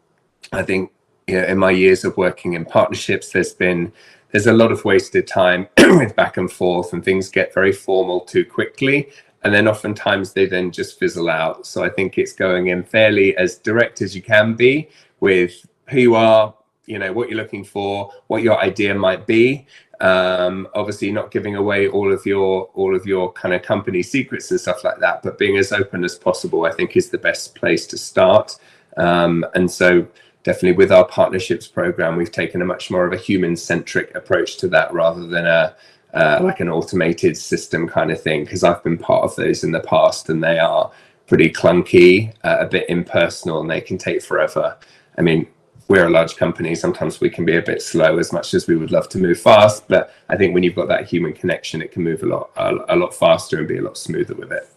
i 0.53 0.63
think 0.63 0.91
in 1.35 1.59
my 1.59 1.71
years 1.71 2.05
of 2.05 2.17
working 2.17 2.55
in 2.55 2.65
partnerships 2.65 3.31
there's 3.31 3.53
been 3.53 3.93
there's 4.33 4.47
a 4.47 4.53
lot 4.53 4.71
of 4.71 4.85
wasted 4.85 5.27
time 5.27 5.69
with 5.79 6.15
back 6.15 6.37
and 6.37 6.53
forth 6.53 6.93
and 6.93 7.05
things 7.05 7.29
get 7.29 7.53
very 7.53 7.73
formal 7.73 8.21
too 8.21 8.45
quickly 8.45 9.09
and 9.43 9.55
then 9.55 9.67
oftentimes 9.67 10.33
they 10.33 10.47
then 10.47 10.71
just 10.71 10.99
fizzle 10.99 11.31
out. 11.31 11.67
So 11.67 11.83
I 11.83 11.89
think 11.89 12.19
it's 12.19 12.33
going 12.33 12.69
in 12.69 12.83
fairly 12.83 13.37
as 13.37 13.57
direct 13.57 14.03
as 14.03 14.15
you 14.15 14.23
can 14.23 14.55
be 14.55 14.89
with 15.21 15.67
who 15.89 15.99
you 15.99 16.15
are, 16.15 16.55
you 16.87 16.99
know, 16.99 17.13
what 17.13 17.29
you're 17.29 17.39
looking 17.39 17.65
for, 17.65 18.13
what 18.27 18.43
your 18.43 18.61
idea 18.61 18.95
might 18.95 19.27
be. 19.27 19.67
Um, 20.01 20.67
obviously, 20.75 21.11
not 21.11 21.31
giving 21.31 21.57
away 21.57 21.89
all 21.89 22.11
of 22.11 22.25
your 22.25 22.71
all 22.75 22.97
of 22.97 23.07
your 23.07 23.33
kind 23.33 23.55
of 23.55 23.63
company 23.63 24.03
secrets 24.03 24.51
and 24.51 24.59
stuff 24.59 24.83
like 24.83 24.99
that, 25.01 25.23
but 25.23 25.37
being 25.37 25.59
as 25.59 25.73
open 25.73 26.05
as 26.05 26.17
possible, 26.17 26.65
I 26.65 26.73
think, 26.73 26.97
is 26.97 27.11
the 27.11 27.19
best 27.19 27.55
place 27.55 27.87
to 27.89 27.99
start. 27.99 28.57
Um, 28.97 29.45
and 29.55 29.71
so, 29.71 30.07
definitely 30.43 30.77
with 30.77 30.93
our 30.93 31.07
partnerships 31.07 31.67
program, 31.67 32.17
we've 32.17 32.33
taken 32.33 32.63
a 32.63 32.65
much 32.65 32.91
more 32.91 33.07
of 33.07 33.13
a 33.13 33.17
human 33.17 33.57
centric 33.57 34.15
approach 34.15 34.57
to 34.59 34.69
that 34.69 34.93
rather 34.93 35.27
than 35.27 35.47
a 35.47 35.75
uh, 36.13 36.41
like 36.43 36.59
an 36.59 36.69
automated 36.69 37.37
system 37.37 37.87
kind 37.89 38.11
of 38.11 38.21
thing 38.21 38.45
because 38.45 38.65
I've 38.65 38.83
been 38.83 38.99
part 38.99 39.23
of 39.23 39.37
those 39.37 39.63
in 39.63 39.71
the 39.71 39.81
past 39.81 40.29
and 40.29 40.43
they 40.43 40.59
are 40.59 40.91
pretty 41.29 41.49
clunky, 41.49 42.35
uh, 42.43 42.57
a 42.59 42.67
bit 42.67 42.91
impersonal, 42.91 43.61
and 43.61 43.71
they 43.71 43.81
can 43.81 43.97
take 43.97 44.21
forever. 44.21 44.77
I 45.17 45.23
mean, 45.23 45.47
we're 45.87 46.07
a 46.07 46.11
large 46.11 46.37
company. 46.37 46.75
Sometimes 46.75 47.21
we 47.21 47.31
can 47.31 47.45
be 47.45 47.57
a 47.57 47.63
bit 47.63 47.83
slow, 47.83 48.19
as 48.19 48.33
much 48.33 48.55
as 48.55 48.67
we 48.67 48.77
would 48.77 48.91
love 48.91 49.09
to 49.11 49.19
move 49.19 49.39
fast. 49.41 49.87
But 49.87 50.13
I 50.29 50.37
think 50.37 50.55
when 50.55 50.65
you've 50.65 50.75
got 50.75 50.89
that 50.89 51.07
human 51.07 51.33
connection, 51.33 51.83
it 51.83 51.93
can 51.93 52.03
move 52.03 52.25
a 52.25 52.27
lot, 52.27 52.51
a, 52.57 52.75
a 52.89 52.97
lot 52.97 53.15
faster 53.15 53.59
and 53.59 53.69
be 53.69 53.79
a 53.79 53.83
lot 53.83 53.97
smoother 53.97 54.35
with 54.35 54.51
it. 54.51 54.69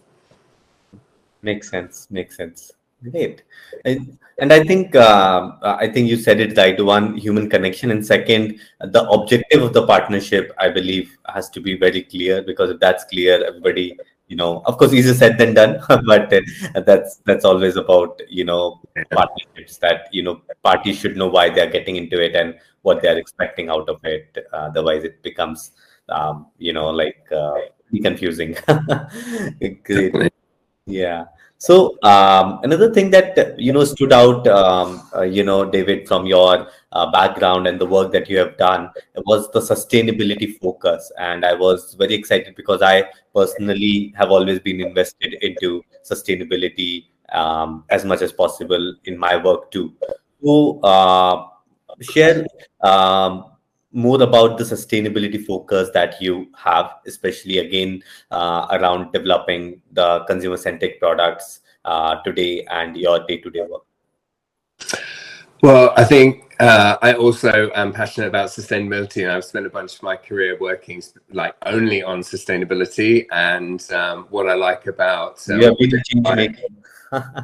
Makes 1.42 1.72
sense. 1.72 2.08
Makes 2.12 2.38
sense. 2.38 2.72
Great. 3.12 3.44
And, 3.86 4.18
and 4.40 4.54
I 4.54 4.64
think 4.64 4.96
uh, 4.96 5.52
I 5.62 5.88
think 5.88 6.10
you 6.10 6.16
said 6.18 6.40
it 6.40 6.58
right. 6.58 6.82
One, 6.84 7.18
human 7.18 7.50
connection, 7.50 7.92
and 7.92 8.06
second, 8.06 8.60
the 8.80 9.04
objective 9.10 9.62
of 9.62 9.74
the 9.74 9.86
partnership, 9.86 10.54
I 10.58 10.70
believe, 10.70 11.16
has 11.28 11.50
to 11.52 11.60
be 11.60 11.78
very 11.78 12.04
clear 12.04 12.42
because 12.42 12.70
if 12.72 12.80
that's 12.80 13.04
clear, 13.06 13.44
everybody 13.46 13.98
you 14.30 14.38
know 14.38 14.64
of 14.66 14.78
course 14.78 14.94
easier 14.94 15.14
said 15.14 15.38
than 15.38 15.54
done 15.54 15.78
but 16.08 16.34
that's 16.86 17.18
that's 17.26 17.44
always 17.44 17.76
about 17.76 18.22
you 18.30 18.46
know 18.46 18.80
partnerships 19.12 19.76
that 19.80 20.08
you 20.14 20.24
know 20.24 20.42
parties 20.64 20.98
should 20.98 21.18
know 21.18 21.28
why 21.28 21.50
they're 21.50 21.70
getting 21.70 21.98
into 21.98 22.24
it 22.24 22.34
and 22.34 22.56
what 22.84 23.02
they're 23.02 23.18
expecting 23.18 23.68
out 23.70 23.88
of 23.90 24.00
it. 24.06 24.38
Uh, 24.54 24.68
otherwise 24.72 25.04
it 25.04 25.22
becomes 25.24 25.72
um, 26.10 26.48
you 26.58 26.72
know 26.72 26.90
like 26.90 27.26
uh, 27.32 27.56
confusing. 28.02 28.56
Yeah 30.86 31.26
so 31.64 31.98
um, 32.04 32.60
another 32.64 32.94
thing 32.94 33.10
that 33.12 33.58
you 33.58 33.72
know 33.72 33.86
stood 33.86 34.12
out, 34.12 34.46
um, 34.48 35.10
uh, 35.16 35.22
you 35.22 35.44
know, 35.46 35.64
David, 35.64 36.10
from 36.10 36.26
your 36.26 36.68
uh, 36.92 37.10
background 37.12 37.68
and 37.68 37.80
the 37.80 37.86
work 37.86 38.12
that 38.12 38.30
you 38.30 38.38
have 38.38 38.58
done 38.58 38.90
was 39.26 39.50
the 39.52 39.62
sustainability 39.62 40.60
focus, 40.60 41.10
and 41.18 41.46
I 41.46 41.54
was 41.54 41.96
very 41.98 42.16
excited 42.16 42.56
because 42.58 42.82
I 42.82 43.06
personally 43.34 44.14
have 44.18 44.30
always 44.30 44.60
been 44.60 44.82
invested 44.82 45.36
into 45.42 45.82
sustainability 46.04 47.06
um, 47.32 47.86
as 47.90 48.04
much 48.04 48.22
as 48.22 48.34
possible 48.34 48.96
in 49.06 49.18
my 49.18 49.38
work 49.38 49.72
too. 49.72 49.94
So 50.44 50.82
uh, 50.82 51.48
share 52.02 52.46
um, 52.82 53.53
more 53.94 54.22
about 54.22 54.58
the 54.58 54.64
sustainability 54.64 55.44
focus 55.46 55.90
that 55.94 56.22
you 56.22 56.48
have, 56.58 56.96
especially 57.06 57.60
again 57.60 58.04
uh, 58.32 58.68
around 58.72 59.12
developing 59.14 59.82
the 59.92 60.26
consumer 60.26 60.58
centric 60.58 61.00
products 61.00 61.62
uh, 61.86 62.22
today 62.24 62.66
and 62.72 62.98
your 62.98 63.26
day 63.28 63.38
to 63.38 63.50
day 63.50 63.62
work? 63.70 63.84
Well, 65.62 65.94
I 65.96 66.04
think 66.04 66.56
uh, 66.60 66.98
I 67.02 67.14
also 67.14 67.72
am 67.74 67.94
passionate 67.94 68.28
about 68.28 68.50
sustainability, 68.50 69.24
and 69.24 69.32
I've 69.32 69.46
spent 69.46 69.66
a 69.66 69.70
bunch 69.70 69.96
of 69.96 70.04
my 70.04 70.16
career 70.16 70.58
working 70.60 71.02
like 71.32 71.56
only 71.66 72.04
on 72.04 72.20
sustainability. 72.20 73.26
And 73.32 73.90
um, 73.92 74.28
what 74.30 74.50
I 74.50 74.56
like 74.56 74.88
about 74.88 75.42
uh, 75.50 75.56
yeah, 75.56 75.70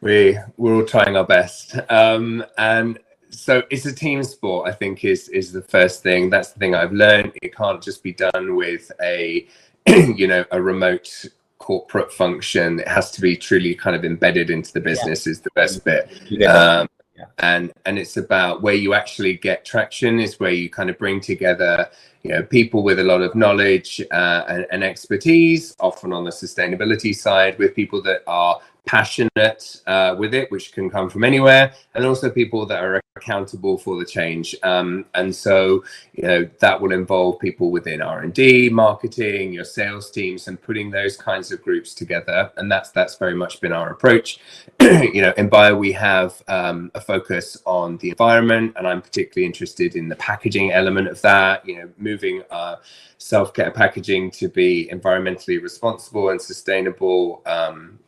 we 0.00 0.38
we're 0.56 0.74
all 0.74 0.84
trying 0.84 1.16
our 1.16 1.24
best, 1.26 1.78
um, 1.90 2.44
and 2.56 2.98
so 3.38 3.62
it's 3.70 3.86
a 3.86 3.92
team 3.92 4.22
sport. 4.24 4.68
I 4.68 4.72
think 4.72 5.04
is 5.04 5.28
is 5.28 5.52
the 5.52 5.62
first 5.62 6.02
thing. 6.02 6.28
That's 6.28 6.50
the 6.50 6.58
thing 6.58 6.74
I've 6.74 6.92
learned. 6.92 7.32
It 7.40 7.54
can't 7.54 7.80
just 7.80 8.02
be 8.02 8.12
done 8.12 8.56
with 8.56 8.90
a 9.00 9.46
you 9.86 10.26
know 10.26 10.44
a 10.50 10.60
remote 10.60 11.26
corporate 11.58 12.12
function. 12.12 12.80
It 12.80 12.88
has 12.88 13.10
to 13.12 13.20
be 13.20 13.36
truly 13.36 13.74
kind 13.74 13.94
of 13.94 14.04
embedded 14.04 14.50
into 14.50 14.72
the 14.72 14.80
business. 14.80 15.26
Yeah. 15.26 15.30
Is 15.30 15.40
the 15.40 15.50
best 15.54 15.84
bit. 15.84 16.10
Yeah. 16.28 16.52
Um, 16.52 16.88
yeah. 17.16 17.24
And 17.38 17.72
and 17.86 17.98
it's 17.98 18.16
about 18.16 18.62
where 18.62 18.74
you 18.74 18.94
actually 18.94 19.34
get 19.34 19.64
traction. 19.64 20.18
Is 20.18 20.40
where 20.40 20.50
you 20.50 20.68
kind 20.68 20.90
of 20.90 20.98
bring 20.98 21.20
together 21.20 21.88
you 22.24 22.30
know 22.30 22.42
people 22.42 22.82
with 22.82 22.98
a 22.98 23.04
lot 23.04 23.22
of 23.22 23.34
knowledge 23.36 24.02
uh, 24.10 24.42
and, 24.48 24.66
and, 24.72 24.82
expertise 24.82 25.76
often 25.78 26.12
on 26.12 26.24
the 26.24 26.30
sustainability 26.30 27.14
side 27.14 27.56
with 27.58 27.76
people 27.76 28.02
that 28.02 28.22
are 28.26 28.60
passionate 28.88 29.82
uh, 29.86 30.16
with 30.18 30.32
it, 30.32 30.50
which 30.50 30.72
can 30.72 30.88
come 30.88 31.10
from 31.10 31.22
anywhere, 31.22 31.74
and 31.94 32.06
also 32.06 32.30
people 32.30 32.64
that 32.64 32.82
are 32.82 33.02
accountable 33.16 33.76
for 33.76 33.98
the 33.98 34.04
change. 34.04 34.56
Um, 34.62 35.04
and 35.14 35.34
so, 35.34 35.84
you 36.14 36.22
know, 36.22 36.48
that 36.60 36.80
will 36.80 36.92
involve 36.92 37.38
people 37.38 37.70
within 37.70 38.00
R 38.00 38.20
and 38.20 38.32
D, 38.32 38.70
marketing, 38.70 39.52
your 39.52 39.64
sales 39.64 40.10
teams, 40.10 40.48
and 40.48 40.60
putting 40.62 40.90
those 40.90 41.18
kinds 41.18 41.52
of 41.52 41.62
groups 41.62 41.92
together. 41.92 42.50
And 42.56 42.72
that's 42.72 42.90
that's 42.90 43.16
very 43.16 43.34
much 43.34 43.60
been 43.60 43.72
our 43.72 43.90
approach. 43.90 44.40
you 44.80 45.20
know, 45.20 45.34
in 45.36 45.50
Bayer 45.50 45.76
we 45.76 45.92
have 45.92 46.42
um, 46.48 46.90
a 46.94 47.00
focus 47.00 47.58
on 47.66 47.98
the 47.98 48.08
environment, 48.08 48.72
and 48.76 48.86
I'm 48.86 49.02
particularly 49.02 49.44
interested 49.44 49.96
in 49.96 50.08
the 50.08 50.16
packaging 50.16 50.72
element 50.72 51.08
of 51.08 51.20
that. 51.20 51.68
You 51.68 51.76
know, 51.78 51.90
moving. 51.98 52.42
Uh, 52.50 52.76
self-care 53.20 53.72
packaging 53.72 54.30
to 54.30 54.48
be 54.48 54.88
environmentally 54.92 55.60
responsible 55.60 56.28
and 56.28 56.40
sustainable 56.40 57.42
um, 57.46 57.98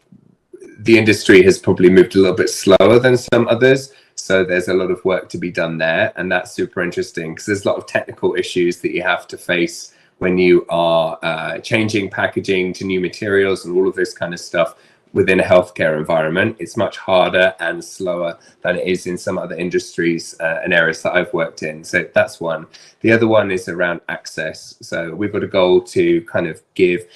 the 0.85 0.97
industry 0.97 1.43
has 1.43 1.59
probably 1.59 1.91
moved 1.91 2.15
a 2.15 2.19
little 2.19 2.37
bit 2.37 2.49
slower 2.49 2.99
than 2.99 3.17
some 3.17 3.47
others. 3.49 3.93
So 4.15 4.45
there's 4.45 4.69
a 4.69 4.75
lot 4.75 4.91
of 4.91 5.05
work 5.05 5.29
to 5.31 5.39
be 5.39 5.51
done 5.51 5.79
there. 5.79 6.13
And 6.17 6.31
that's 6.33 6.53
super 6.53 6.83
interesting 6.83 7.33
because 7.33 7.47
there's 7.47 7.65
a 7.65 7.69
lot 7.69 7.79
of 7.79 7.87
technical 7.87 8.35
issues 8.35 8.81
that 8.81 8.93
you 8.93 9.03
have 9.03 9.27
to 9.29 9.39
face 9.39 9.95
when 10.19 10.39
you 10.39 10.67
are 10.69 11.19
uh, 11.23 11.59
changing 11.59 12.11
packaging 12.11 12.73
to 12.75 12.85
new 12.85 13.01
materials 13.01 13.65
and 13.65 13.77
all 13.77 13.89
of 13.89 13.95
this 13.95 14.13
kind 14.13 14.33
of 14.33 14.41
stuff 14.41 14.75
within 15.13 15.41
a 15.41 15.43
healthcare 15.43 15.99
environment. 15.99 16.57
It's 16.61 16.77
much 16.77 16.97
harder 16.97 17.55
and 17.59 17.85
slower 17.85 18.39
than 18.63 18.77
it 18.77 18.87
is 18.87 19.07
in 19.07 19.19
some 19.19 19.39
other 19.39 19.57
industries 19.57 20.39
uh, 20.41 20.61
and 20.63 20.73
areas 20.73 21.03
that 21.03 21.15
I've 21.15 21.33
worked 21.35 21.63
in. 21.63 21.83
So 21.85 22.09
that's 22.15 22.41
one. 22.41 22.67
The 23.01 23.13
other 23.13 23.27
one 23.27 23.51
is 23.51 23.69
around 23.69 24.01
access. 24.09 24.77
So 24.81 25.15
we've 25.15 25.33
got 25.33 25.43
a 25.43 25.49
goal 25.49 25.83
to 25.83 26.23
kind 26.23 26.47
of 26.47 26.63
give 26.75 27.07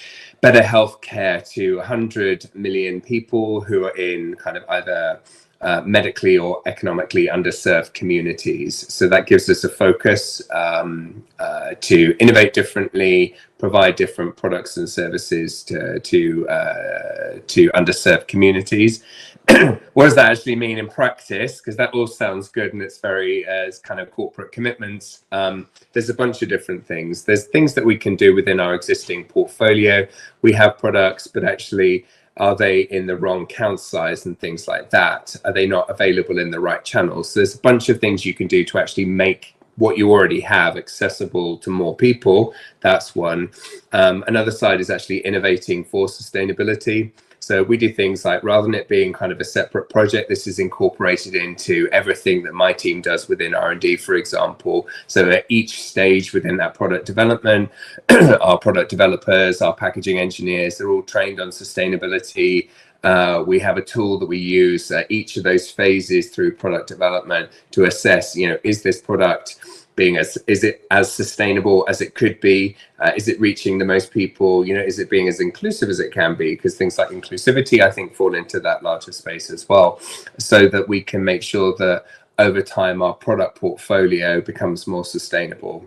better 0.44 0.60
healthcare 0.60 1.40
to 1.48 1.78
100 1.78 2.54
million 2.54 3.00
people 3.00 3.62
who 3.62 3.86
are 3.86 3.96
in 3.96 4.34
kind 4.34 4.58
of 4.58 4.64
either 4.68 5.18
uh, 5.62 5.80
medically 5.86 6.36
or 6.36 6.60
economically 6.66 7.28
underserved 7.28 7.94
communities. 7.94 8.92
So 8.92 9.08
that 9.08 9.26
gives 9.26 9.48
us 9.48 9.64
a 9.64 9.70
focus 9.70 10.42
um, 10.50 11.24
uh, 11.38 11.70
to 11.80 12.14
innovate 12.20 12.52
differently, 12.52 13.34
provide 13.56 13.96
different 13.96 14.36
products 14.36 14.76
and 14.76 14.86
services 14.86 15.62
to 15.64 15.98
to 16.00 16.46
uh, 16.50 17.38
to 17.46 17.70
underserved 17.70 18.28
communities. 18.28 19.02
what 19.92 20.04
does 20.04 20.14
that 20.14 20.32
actually 20.32 20.56
mean 20.56 20.78
in 20.78 20.88
practice? 20.88 21.58
Because 21.58 21.76
that 21.76 21.92
all 21.92 22.06
sounds 22.06 22.48
good 22.48 22.72
and 22.72 22.80
it's 22.80 22.98
very 22.98 23.46
uh, 23.46 23.64
it's 23.64 23.78
kind 23.78 24.00
of 24.00 24.10
corporate 24.10 24.52
commitments. 24.52 25.24
Um, 25.32 25.68
there's 25.92 26.08
a 26.08 26.14
bunch 26.14 26.42
of 26.42 26.48
different 26.48 26.86
things. 26.86 27.24
There's 27.24 27.46
things 27.48 27.74
that 27.74 27.84
we 27.84 27.96
can 27.96 28.16
do 28.16 28.34
within 28.34 28.58
our 28.58 28.74
existing 28.74 29.24
portfolio. 29.24 30.06
We 30.42 30.52
have 30.54 30.78
products, 30.78 31.26
but 31.26 31.44
actually, 31.44 32.06
are 32.38 32.56
they 32.56 32.82
in 32.82 33.06
the 33.06 33.16
wrong 33.16 33.46
count 33.46 33.80
size 33.80 34.26
and 34.26 34.38
things 34.38 34.66
like 34.66 34.90
that? 34.90 35.36
Are 35.44 35.52
they 35.52 35.66
not 35.66 35.90
available 35.90 36.38
in 36.38 36.50
the 36.50 36.60
right 36.60 36.84
channels? 36.84 37.30
So 37.30 37.40
there's 37.40 37.54
a 37.54 37.58
bunch 37.60 37.88
of 37.90 38.00
things 38.00 38.24
you 38.24 38.34
can 38.34 38.46
do 38.46 38.64
to 38.64 38.78
actually 38.78 39.04
make 39.04 39.54
what 39.76 39.98
you 39.98 40.10
already 40.10 40.40
have 40.40 40.76
accessible 40.76 41.58
to 41.58 41.70
more 41.70 41.96
people. 41.96 42.54
That's 42.80 43.14
one. 43.14 43.50
Um, 43.92 44.24
another 44.26 44.50
side 44.50 44.80
is 44.80 44.90
actually 44.90 45.18
innovating 45.18 45.84
for 45.84 46.06
sustainability. 46.06 47.12
So 47.44 47.62
we 47.62 47.76
do 47.76 47.92
things 47.92 48.24
like 48.24 48.42
rather 48.42 48.62
than 48.62 48.74
it 48.74 48.88
being 48.88 49.12
kind 49.12 49.30
of 49.30 49.38
a 49.38 49.44
separate 49.44 49.90
project, 49.90 50.30
this 50.30 50.46
is 50.46 50.58
incorporated 50.58 51.34
into 51.34 51.90
everything 51.92 52.42
that 52.44 52.54
my 52.54 52.72
team 52.72 53.02
does 53.02 53.28
within 53.28 53.54
R&D, 53.54 53.96
for 53.96 54.14
example. 54.14 54.88
So 55.08 55.28
at 55.28 55.44
each 55.50 55.82
stage 55.82 56.32
within 56.32 56.56
that 56.56 56.72
product 56.72 57.04
development, 57.04 57.70
our 58.40 58.56
product 58.56 58.88
developers, 58.88 59.60
our 59.60 59.74
packaging 59.74 60.18
engineers, 60.18 60.78
they're 60.78 60.88
all 60.88 61.02
trained 61.02 61.38
on 61.38 61.48
sustainability. 61.48 62.70
Uh, 63.02 63.44
we 63.46 63.58
have 63.58 63.76
a 63.76 63.82
tool 63.82 64.18
that 64.18 64.26
we 64.26 64.38
use 64.38 64.90
each 65.10 65.36
of 65.36 65.44
those 65.44 65.70
phases 65.70 66.30
through 66.30 66.56
product 66.56 66.88
development 66.88 67.50
to 67.72 67.84
assess, 67.84 68.34
you 68.34 68.48
know, 68.48 68.56
is 68.64 68.82
this 68.82 69.02
product 69.02 69.60
being 69.96 70.16
as 70.16 70.36
is 70.46 70.64
it 70.64 70.86
as 70.90 71.12
sustainable 71.12 71.84
as 71.88 72.00
it 72.00 72.14
could 72.14 72.40
be? 72.40 72.76
Uh, 72.98 73.12
is 73.16 73.28
it 73.28 73.40
reaching 73.40 73.78
the 73.78 73.84
most 73.84 74.10
people? 74.10 74.66
You 74.66 74.74
know 74.74 74.82
is 74.82 74.98
it 74.98 75.10
being 75.10 75.28
as 75.28 75.40
inclusive 75.40 75.88
as 75.88 76.00
it 76.00 76.12
can 76.12 76.34
be? 76.34 76.54
Because 76.54 76.76
things 76.76 76.98
like 76.98 77.08
inclusivity 77.08 77.80
i 77.80 77.90
think 77.90 78.14
fall 78.14 78.34
into 78.34 78.60
that 78.60 78.82
larger 78.82 79.12
space 79.12 79.50
as 79.50 79.68
well 79.68 80.00
so 80.38 80.68
that 80.68 80.88
we 80.88 81.00
can 81.02 81.22
make 81.24 81.42
sure 81.42 81.74
that 81.78 82.04
over 82.38 82.62
time 82.62 83.02
our 83.02 83.14
product 83.14 83.58
portfolio 83.58 84.40
becomes 84.40 84.86
more 84.86 85.04
sustainable. 85.04 85.84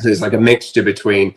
So 0.00 0.08
it's 0.08 0.20
like 0.20 0.32
a 0.32 0.40
mixture 0.40 0.82
between 0.82 1.34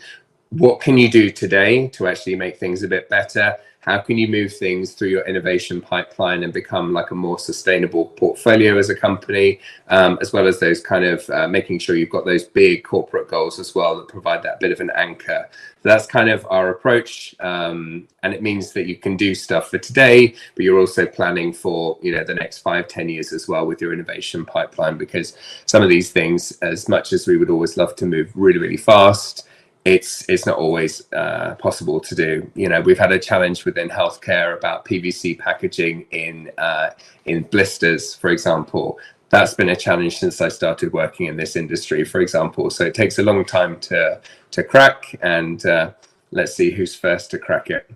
what 0.50 0.80
can 0.80 0.98
you 0.98 1.12
do 1.12 1.30
today 1.30 1.88
to 1.90 2.08
actually 2.08 2.36
make 2.36 2.58
things 2.58 2.84
a 2.84 2.88
bit 2.88 3.10
better 3.10 3.56
how 3.88 3.98
can 3.98 4.18
you 4.18 4.28
move 4.28 4.54
things 4.54 4.92
through 4.92 5.08
your 5.08 5.26
innovation 5.28 5.80
pipeline 5.80 6.44
and 6.44 6.52
become 6.52 6.92
like 6.92 7.12
a 7.12 7.16
more 7.16 7.40
sustainable 7.40 8.08
portfolio 8.18 8.78
as 8.78 8.90
a 8.90 8.96
company, 8.96 9.62
um, 9.88 10.18
as 10.20 10.34
well 10.34 10.46
as 10.46 10.60
those 10.60 10.82
kind 10.82 11.06
of 11.06 11.28
uh, 11.30 11.48
making 11.48 11.80
sure 11.80 11.96
you've 11.96 12.10
got 12.10 12.26
those 12.26 12.44
big 12.44 12.84
corporate 12.84 13.30
goals 13.30 13.60
as 13.60 13.74
well 13.74 13.96
that 13.96 14.10
provide 14.10 14.44
that 14.44 14.60
bit 14.60 14.74
of 14.74 14.82
an 14.82 14.92
anchor. 14.98 15.48
So 15.82 15.88
that's 15.88 16.06
kind 16.06 16.30
of 16.30 16.46
our 16.50 16.72
approach, 16.72 17.34
um, 17.40 18.10
and 18.24 18.34
it 18.34 18.42
means 18.42 18.74
that 18.74 18.88
you 18.88 18.98
can 18.98 19.16
do 19.16 19.34
stuff 19.34 19.70
for 19.70 19.78
today, 19.78 20.36
but 20.56 20.66
you're 20.66 20.82
also 20.82 21.06
planning 21.06 21.54
for 21.54 21.98
you 22.02 22.12
know 22.14 22.26
the 22.26 22.36
next 22.36 22.58
five, 22.58 22.90
ten 22.90 23.08
years 23.08 23.32
as 23.32 23.48
well 23.48 23.66
with 23.66 23.80
your 23.80 23.94
innovation 23.94 24.46
pipeline 24.46 24.98
because 24.98 25.38
some 25.66 25.82
of 25.82 25.88
these 25.88 26.12
things, 26.12 26.52
as 26.62 26.90
much 26.90 27.14
as 27.14 27.26
we 27.26 27.38
would 27.38 27.50
always 27.50 27.78
love 27.78 27.96
to 27.96 28.06
move 28.06 28.30
really, 28.36 28.60
really 28.60 28.76
fast 28.76 29.48
it's 29.88 30.28
it's 30.28 30.46
not 30.46 30.58
always 30.58 31.02
uh, 31.14 31.56
possible 31.56 32.00
to 32.02 32.14
do. 32.14 32.52
You 32.56 32.68
know, 32.68 32.82
we've 32.82 33.00
had 33.00 33.12
a 33.14 33.20
challenge 33.20 33.64
within 33.64 33.88
healthcare 33.90 34.58
about 34.58 34.84
PVC 34.86 35.40
packaging 35.40 36.06
in 36.12 36.52
uh, 36.58 36.90
in 37.26 37.44
blisters, 37.44 38.14
for 38.14 38.30
example. 38.30 39.00
That's 39.30 39.54
been 39.54 39.70
a 39.70 39.76
challenge 39.76 40.18
since 40.18 40.42
I 40.42 40.50
started 40.50 40.92
working 40.94 41.28
in 41.28 41.38
this 41.38 41.56
industry, 41.56 42.04
for 42.04 42.20
example. 42.22 42.70
So 42.70 42.86
it 42.86 42.94
takes 42.94 43.18
a 43.20 43.24
long 43.24 43.46
time 43.46 43.80
to 43.82 44.20
to 44.52 44.64
crack, 44.64 45.16
and 45.22 45.66
uh, 45.66 45.92
let's 46.32 46.54
see 46.54 46.72
who's 46.72 46.94
first 46.94 47.32
to 47.32 47.40
crack 47.40 47.70
it. 47.70 47.90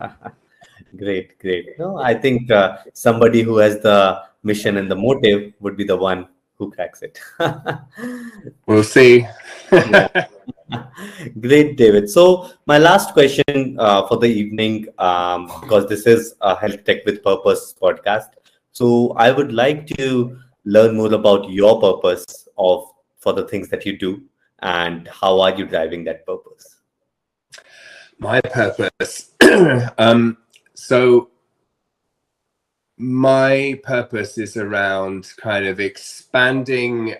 great, 0.96 1.38
great. 1.38 1.78
No, 1.78 1.98
I 1.98 2.14
think 2.14 2.50
uh, 2.50 2.78
somebody 2.92 3.42
who 3.42 3.58
has 3.58 3.78
the 3.80 4.22
mission 4.42 4.78
and 4.78 4.90
the 4.90 4.96
motive 4.96 5.52
would 5.60 5.76
be 5.76 5.84
the 5.84 5.96
one 5.96 6.26
who 6.58 6.72
cracks 6.72 7.02
it. 7.02 7.20
we'll 8.66 8.82
see. 8.82 9.26
Great, 11.40 11.76
David. 11.76 12.08
So 12.10 12.50
my 12.66 12.78
last 12.78 13.12
question 13.12 13.76
uh, 13.78 14.06
for 14.06 14.18
the 14.18 14.26
evening, 14.26 14.86
um, 14.98 15.46
because 15.60 15.88
this 15.88 16.06
is 16.06 16.34
a 16.40 16.56
Health 16.56 16.84
Tech 16.84 17.04
with 17.04 17.22
Purpose 17.22 17.74
podcast. 17.80 18.28
So 18.72 19.12
I 19.16 19.30
would 19.30 19.52
like 19.52 19.86
to 19.98 20.38
learn 20.64 20.96
more 20.96 21.12
about 21.12 21.50
your 21.50 21.80
purpose 21.80 22.48
of 22.58 22.86
for 23.18 23.32
the 23.32 23.46
things 23.48 23.68
that 23.70 23.86
you 23.86 23.98
do 23.98 24.22
and 24.60 25.08
how 25.08 25.40
are 25.40 25.54
you 25.54 25.66
driving 25.66 26.04
that 26.04 26.26
purpose? 26.26 26.80
My 28.18 28.40
purpose. 28.40 29.32
um, 29.98 30.38
so 30.74 31.30
my 32.96 33.80
purpose 33.82 34.38
is 34.38 34.56
around 34.56 35.32
kind 35.36 35.66
of 35.66 35.80
expanding 35.80 37.14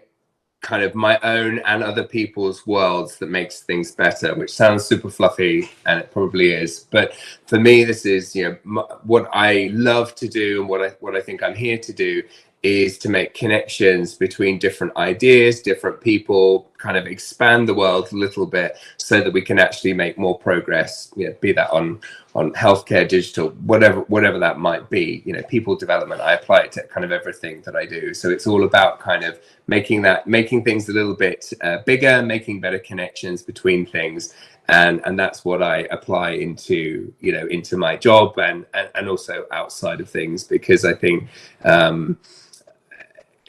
kind 0.65 0.83
of 0.83 0.95
my 0.95 1.19
own 1.23 1.59
and 1.67 1.83
other 1.83 2.03
people's 2.03 2.67
worlds 2.67 3.19
that 3.19 3.29
makes 3.29 3.61
things 3.61 3.93
better 3.93 4.35
which 4.35 4.51
sounds 4.51 4.83
super 4.85 5.11
fluffy 5.11 5.71
and 5.85 6.01
it 6.01 6.11
probably 6.11 6.53
is. 6.53 6.87
But 6.91 7.15
for 7.47 7.61
me 7.61 7.85
this 7.85 8.07
is 8.07 8.35
you 8.35 8.59
know 8.65 8.89
what 9.05 9.29
i 9.33 9.69
love 9.73 10.15
to 10.17 10.27
do 10.27 10.61
and 10.61 10.69
what 10.69 10.83
i 10.83 10.89
what 11.01 11.15
i 11.15 11.21
think 11.21 11.43
i'm 11.43 11.55
here 11.55 11.79
to 11.79 11.93
do 11.93 12.23
is 12.65 12.97
to 12.97 13.11
make 13.11 13.35
connections 13.35 14.15
between 14.15 14.59
different 14.59 14.97
ideas, 14.97 15.61
different 15.61 16.01
people, 16.01 16.71
kind 16.79 16.97
of 16.97 17.07
expand 17.07 17.69
the 17.69 17.75
world 17.75 18.11
a 18.13 18.17
little 18.17 18.47
bit 18.47 18.77
so 18.97 19.21
that 19.21 19.33
we 19.33 19.43
can 19.43 19.59
actually 19.59 19.93
make 19.93 20.17
more 20.19 20.39
progress, 20.39 21.13
you 21.15 21.27
know, 21.29 21.35
be 21.41 21.53
that 21.53 21.71
on 21.71 22.01
on 22.35 22.53
healthcare, 22.55 23.07
digital, 23.07 23.51
whatever 23.73 24.01
whatever 24.15 24.39
that 24.39 24.59
might 24.59 24.89
be, 24.89 25.23
you 25.27 25.33
know, 25.35 25.43
people 25.43 25.77
development. 25.77 26.23
I 26.23 26.33
apply 26.33 26.61
it 26.61 26.73
to 26.73 26.83
kind 26.85 27.05
of 27.05 27.13
everything 27.13 27.61
that 27.67 27.77
I 27.77 27.85
do. 27.85 28.15
So 28.15 28.31
it's 28.31 28.47
all 28.47 28.65
about 28.65 28.99
kind 28.99 29.25
of 29.25 29.39
making 29.67 30.01
that 30.03 30.27
making 30.27 30.65
things 30.65 30.89
a 30.89 30.93
little 30.93 31.15
bit 31.15 31.53
uh, 31.63 31.79
bigger, 31.85 32.23
making 32.23 32.61
better 32.61 32.79
connections 32.79 33.43
between 33.43 33.85
things. 33.85 34.35
And, 34.69 35.03
and 35.05 35.19
that's 35.19 35.45
what 35.45 35.63
I 35.63 35.81
apply 35.91 36.31
into 36.47 37.13
you 37.21 37.33
know 37.33 37.47
into 37.47 37.77
my 37.77 37.97
job 37.97 38.39
and, 38.39 38.65
and, 38.73 38.89
and 38.95 39.09
also 39.09 39.47
outside 39.53 40.01
of 40.01 40.09
things 40.09 40.45
because 40.45 40.87
I 40.87 40.95
think 40.95 41.29
um, 41.65 42.19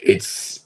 it's 0.06 0.60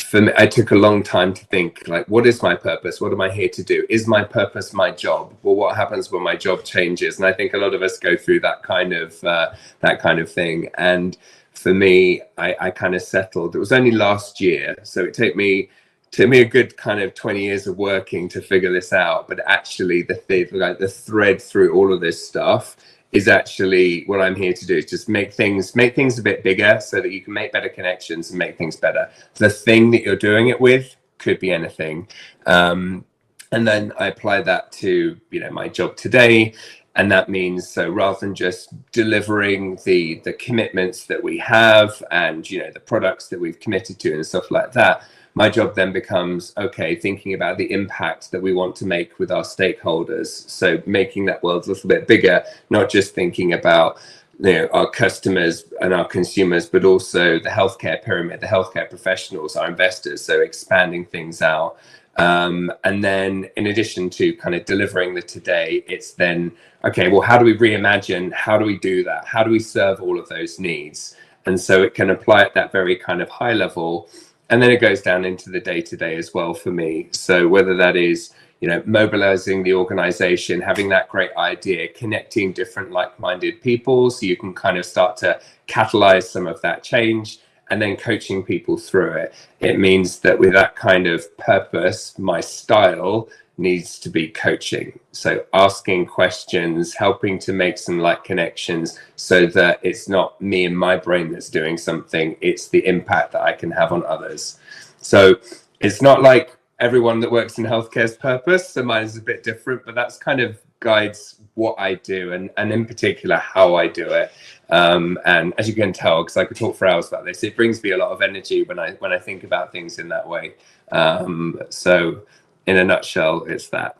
for 0.00 0.20
me, 0.20 0.32
I 0.36 0.46
took 0.46 0.70
a 0.70 0.76
long 0.76 1.02
time 1.02 1.32
to 1.34 1.44
think 1.46 1.88
like, 1.88 2.06
what 2.08 2.26
is 2.26 2.42
my 2.42 2.54
purpose? 2.54 3.00
What 3.00 3.12
am 3.12 3.20
I 3.20 3.30
here 3.30 3.48
to 3.48 3.62
do? 3.62 3.86
Is 3.88 4.06
my 4.06 4.22
purpose 4.22 4.72
my 4.72 4.90
job? 4.90 5.34
Well, 5.42 5.56
what 5.56 5.76
happens 5.76 6.12
when 6.12 6.22
my 6.22 6.36
job 6.36 6.64
changes? 6.64 7.16
And 7.16 7.26
I 7.26 7.32
think 7.32 7.54
a 7.54 7.58
lot 7.58 7.74
of 7.74 7.82
us 7.82 7.98
go 7.98 8.16
through 8.16 8.40
that 8.40 8.62
kind 8.62 8.92
of 8.92 9.22
uh, 9.24 9.52
that 9.80 10.00
kind 10.00 10.18
of 10.18 10.30
thing. 10.30 10.68
And 10.76 11.16
for 11.54 11.72
me, 11.72 12.22
I, 12.36 12.54
I 12.60 12.70
kind 12.70 12.94
of 12.94 13.02
settled. 13.02 13.56
It 13.56 13.58
was 13.58 13.72
only 13.72 13.90
last 13.90 14.40
year, 14.40 14.76
so 14.82 15.02
it 15.02 15.14
took 15.14 15.34
me 15.34 15.70
took 16.12 16.28
me 16.28 16.40
a 16.40 16.44
good 16.44 16.76
kind 16.76 17.00
of 17.00 17.14
20 17.14 17.42
years 17.42 17.66
of 17.66 17.76
working 17.76 18.28
to 18.28 18.40
figure 18.40 18.72
this 18.72 18.92
out. 18.92 19.28
But 19.28 19.40
actually, 19.46 20.02
the 20.02 20.16
th- 20.28 20.52
like 20.52 20.78
the 20.78 20.88
thread 20.88 21.40
through 21.40 21.74
all 21.74 21.92
of 21.92 22.00
this 22.00 22.26
stuff 22.28 22.76
is 23.16 23.28
actually 23.28 24.04
what 24.04 24.20
I'm 24.20 24.36
here 24.36 24.52
to 24.52 24.66
do. 24.66 24.76
Is 24.76 24.86
just 24.86 25.08
make 25.08 25.32
things 25.32 25.74
make 25.74 25.96
things 25.96 26.18
a 26.18 26.22
bit 26.22 26.42
bigger 26.42 26.78
so 26.80 27.00
that 27.00 27.10
you 27.10 27.22
can 27.22 27.32
make 27.32 27.52
better 27.52 27.70
connections 27.70 28.30
and 28.30 28.38
make 28.38 28.58
things 28.58 28.76
better. 28.76 29.08
The 29.34 29.50
thing 29.50 29.90
that 29.92 30.02
you're 30.02 30.16
doing 30.16 30.48
it 30.48 30.60
with 30.60 30.96
could 31.18 31.40
be 31.40 31.50
anything. 31.50 32.08
Um, 32.46 33.04
and 33.52 33.66
then 33.66 33.92
I 33.98 34.08
apply 34.08 34.42
that 34.42 34.70
to 34.72 35.16
you 35.30 35.40
know 35.40 35.50
my 35.50 35.68
job 35.68 35.96
today, 35.96 36.54
and 36.96 37.10
that 37.10 37.30
means 37.30 37.68
so 37.68 37.88
rather 37.88 38.18
than 38.20 38.34
just 38.34 38.74
delivering 38.92 39.78
the 39.84 40.20
the 40.24 40.34
commitments 40.34 41.06
that 41.06 41.22
we 41.22 41.38
have 41.38 42.02
and 42.10 42.48
you 42.50 42.58
know 42.60 42.70
the 42.70 42.80
products 42.80 43.28
that 43.28 43.40
we've 43.40 43.60
committed 43.60 43.98
to 44.00 44.12
and 44.14 44.26
stuff 44.26 44.50
like 44.50 44.72
that 44.72 45.02
my 45.36 45.50
job 45.50 45.74
then 45.74 45.92
becomes 45.92 46.54
okay 46.56 46.96
thinking 46.96 47.34
about 47.34 47.58
the 47.58 47.70
impact 47.70 48.30
that 48.30 48.40
we 48.40 48.54
want 48.54 48.74
to 48.74 48.86
make 48.86 49.18
with 49.18 49.30
our 49.30 49.42
stakeholders. 49.42 50.48
So 50.48 50.82
making 50.86 51.26
that 51.26 51.42
world 51.42 51.66
a 51.66 51.68
little 51.68 51.88
bit 51.88 52.08
bigger 52.08 52.42
not 52.70 52.88
just 52.88 53.14
thinking 53.14 53.52
about 53.52 53.98
you 54.40 54.52
know 54.54 54.68
our 54.72 54.90
customers 54.90 55.64
and 55.82 55.92
our 55.92 56.06
consumers 56.06 56.66
but 56.66 56.84
also 56.86 57.38
the 57.38 57.50
healthcare 57.50 58.02
pyramid 58.02 58.40
the 58.40 58.46
healthcare 58.46 58.88
professionals 58.88 59.56
our 59.56 59.68
investors. 59.68 60.22
So 60.24 60.40
expanding 60.40 61.04
things 61.04 61.42
out. 61.42 61.76
Um, 62.16 62.72
and 62.84 63.04
then 63.04 63.50
in 63.58 63.66
addition 63.66 64.08
to 64.18 64.32
kind 64.36 64.54
of 64.54 64.64
delivering 64.64 65.12
the 65.12 65.20
today 65.20 65.84
it's 65.86 66.12
then 66.12 66.50
okay 66.82 67.08
well 67.08 67.20
how 67.20 67.36
do 67.36 67.44
we 67.44 67.58
reimagine? 67.58 68.32
How 68.32 68.56
do 68.56 68.64
we 68.64 68.78
do 68.78 69.04
that? 69.04 69.26
How 69.26 69.42
do 69.44 69.50
we 69.50 69.58
serve 69.58 70.00
all 70.00 70.18
of 70.18 70.30
those 70.30 70.58
needs? 70.58 71.14
And 71.44 71.60
so 71.60 71.82
it 71.82 71.94
can 71.94 72.10
apply 72.10 72.42
at 72.42 72.54
that 72.54 72.72
very 72.72 72.96
kind 72.96 73.20
of 73.22 73.28
high 73.28 73.52
level 73.52 74.08
and 74.50 74.62
then 74.62 74.70
it 74.70 74.80
goes 74.80 75.02
down 75.02 75.24
into 75.24 75.50
the 75.50 75.60
day 75.60 75.80
to 75.80 75.96
day 75.96 76.16
as 76.16 76.32
well 76.32 76.54
for 76.54 76.70
me. 76.70 77.08
So 77.10 77.48
whether 77.48 77.76
that 77.76 77.96
is 77.96 78.32
you 78.60 78.68
know 78.68 78.82
mobilizing 78.86 79.62
the 79.62 79.74
organization, 79.74 80.60
having 80.60 80.88
that 80.90 81.08
great 81.08 81.30
idea, 81.36 81.88
connecting 81.88 82.52
different 82.52 82.90
like-minded 82.90 83.60
people, 83.60 84.10
so 84.10 84.26
you 84.26 84.36
can 84.36 84.54
kind 84.54 84.78
of 84.78 84.84
start 84.84 85.16
to 85.18 85.40
catalyze 85.68 86.24
some 86.24 86.46
of 86.46 86.60
that 86.62 86.82
change, 86.82 87.38
and 87.70 87.80
then 87.82 87.96
coaching 87.96 88.42
people 88.42 88.78
through 88.78 89.12
it. 89.12 89.34
It 89.60 89.78
means 89.78 90.20
that 90.20 90.38
with 90.38 90.52
that 90.52 90.76
kind 90.76 91.06
of 91.06 91.36
purpose, 91.36 92.18
my 92.18 92.40
style 92.40 93.28
needs 93.58 93.98
to 94.00 94.10
be 94.10 94.28
coaching. 94.28 94.98
So 95.12 95.44
asking 95.54 96.06
questions, 96.06 96.94
helping 96.94 97.38
to 97.40 97.52
make 97.52 97.78
some 97.78 97.98
like 97.98 98.24
connections 98.24 98.98
so 99.16 99.46
that 99.46 99.80
it's 99.82 100.08
not 100.08 100.40
me 100.40 100.66
and 100.66 100.78
my 100.78 100.96
brain 100.96 101.32
that's 101.32 101.48
doing 101.48 101.78
something, 101.78 102.36
it's 102.40 102.68
the 102.68 102.86
impact 102.86 103.32
that 103.32 103.42
I 103.42 103.52
can 103.52 103.70
have 103.70 103.92
on 103.92 104.04
others. 104.04 104.58
So 104.98 105.36
it's 105.80 106.02
not 106.02 106.22
like 106.22 106.56
everyone 106.80 107.20
that 107.20 107.30
works 107.30 107.58
in 107.58 107.64
healthcare's 107.64 108.16
purpose. 108.16 108.68
So 108.70 108.82
mine 108.82 109.04
is 109.04 109.16
a 109.16 109.22
bit 109.22 109.42
different, 109.42 109.84
but 109.86 109.94
that's 109.94 110.18
kind 110.18 110.40
of 110.40 110.58
guides 110.80 111.40
what 111.54 111.74
I 111.78 111.94
do 111.94 112.34
and, 112.34 112.50
and 112.58 112.70
in 112.70 112.84
particular 112.84 113.36
how 113.36 113.76
I 113.76 113.88
do 113.88 114.06
it. 114.10 114.30
Um, 114.68 115.18
and 115.24 115.54
as 115.58 115.68
you 115.68 115.74
can 115.74 115.92
tell, 115.92 116.22
because 116.22 116.36
I 116.36 116.44
could 116.44 116.56
talk 116.56 116.76
for 116.76 116.86
hours 116.86 117.08
about 117.08 117.24
this, 117.24 117.42
it 117.42 117.56
brings 117.56 117.82
me 117.82 117.92
a 117.92 117.96
lot 117.96 118.10
of 118.10 118.20
energy 118.20 118.62
when 118.64 118.78
I 118.78 118.92
when 118.94 119.12
I 119.12 119.18
think 119.18 119.44
about 119.44 119.72
things 119.72 119.98
in 119.98 120.08
that 120.08 120.28
way. 120.28 120.54
Um, 120.92 121.60
so 121.70 122.22
in 122.66 122.76
a 122.76 122.84
nutshell, 122.84 123.44
it's 123.44 123.68
that. 123.68 123.96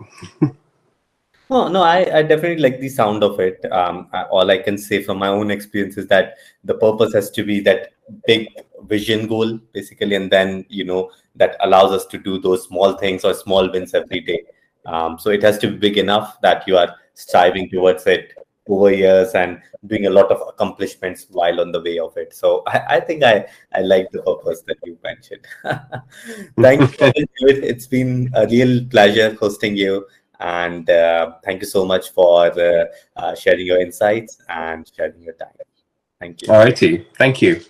No, 1.50 1.68
no, 1.68 1.82
I, 1.82 2.18
I 2.18 2.22
definitely 2.22 2.58
like 2.58 2.80
the 2.80 2.88
sound 2.88 3.22
of 3.22 3.38
it. 3.40 3.64
Um, 3.70 4.08
all 4.30 4.50
I 4.50 4.58
can 4.58 4.76
say 4.76 5.02
from 5.02 5.18
my 5.18 5.28
own 5.28 5.50
experience 5.50 5.96
is 5.96 6.06
that 6.08 6.36
the 6.64 6.74
purpose 6.74 7.14
has 7.14 7.30
to 7.32 7.44
be 7.44 7.60
that 7.60 7.92
big 8.26 8.48
vision 8.82 9.26
goal, 9.26 9.58
basically, 9.72 10.14
and 10.16 10.30
then 10.30 10.64
you 10.68 10.84
know 10.84 11.10
that 11.36 11.56
allows 11.60 11.92
us 11.92 12.06
to 12.06 12.18
do 12.18 12.38
those 12.38 12.64
small 12.64 12.94
things 12.94 13.24
or 13.24 13.34
small 13.34 13.70
wins 13.70 13.94
every 13.94 14.20
day. 14.20 14.42
Um, 14.84 15.18
so 15.18 15.30
it 15.30 15.42
has 15.42 15.58
to 15.58 15.70
be 15.70 15.76
big 15.76 15.98
enough 15.98 16.40
that 16.42 16.66
you 16.66 16.76
are 16.76 16.94
striving 17.14 17.68
towards 17.68 18.06
it 18.06 18.32
over 18.68 18.92
years 18.92 19.34
and 19.34 19.60
doing 19.86 20.06
a 20.06 20.10
lot 20.10 20.30
of 20.30 20.40
accomplishments 20.48 21.26
while 21.30 21.60
on 21.60 21.72
the 21.72 21.80
way 21.80 21.98
of 21.98 22.16
it. 22.16 22.34
So 22.34 22.62
I, 22.66 22.96
I 22.96 23.00
think 23.00 23.22
I, 23.22 23.46
I 23.74 23.80
like 23.80 24.10
the 24.10 24.22
purpose 24.22 24.62
that 24.66 24.76
you 24.84 24.98
mentioned. 25.02 25.46
thank 26.58 27.00
you. 27.00 27.12
It's 27.72 27.86
been 27.86 28.30
a 28.34 28.46
real 28.46 28.84
pleasure 28.86 29.34
hosting 29.34 29.76
you. 29.76 30.06
And 30.40 30.88
uh, 30.90 31.36
thank 31.44 31.62
you 31.62 31.66
so 31.66 31.84
much 31.84 32.10
for 32.10 32.46
uh, 32.46 32.84
uh, 33.16 33.34
sharing 33.34 33.66
your 33.66 33.80
insights 33.80 34.38
and 34.48 34.90
sharing 34.94 35.22
your 35.22 35.34
time. 35.34 35.48
Thank 36.20 36.42
you. 36.42 36.52
All 36.52 36.58
righty. 36.58 37.06
Thank 37.16 37.42
you. 37.42 37.60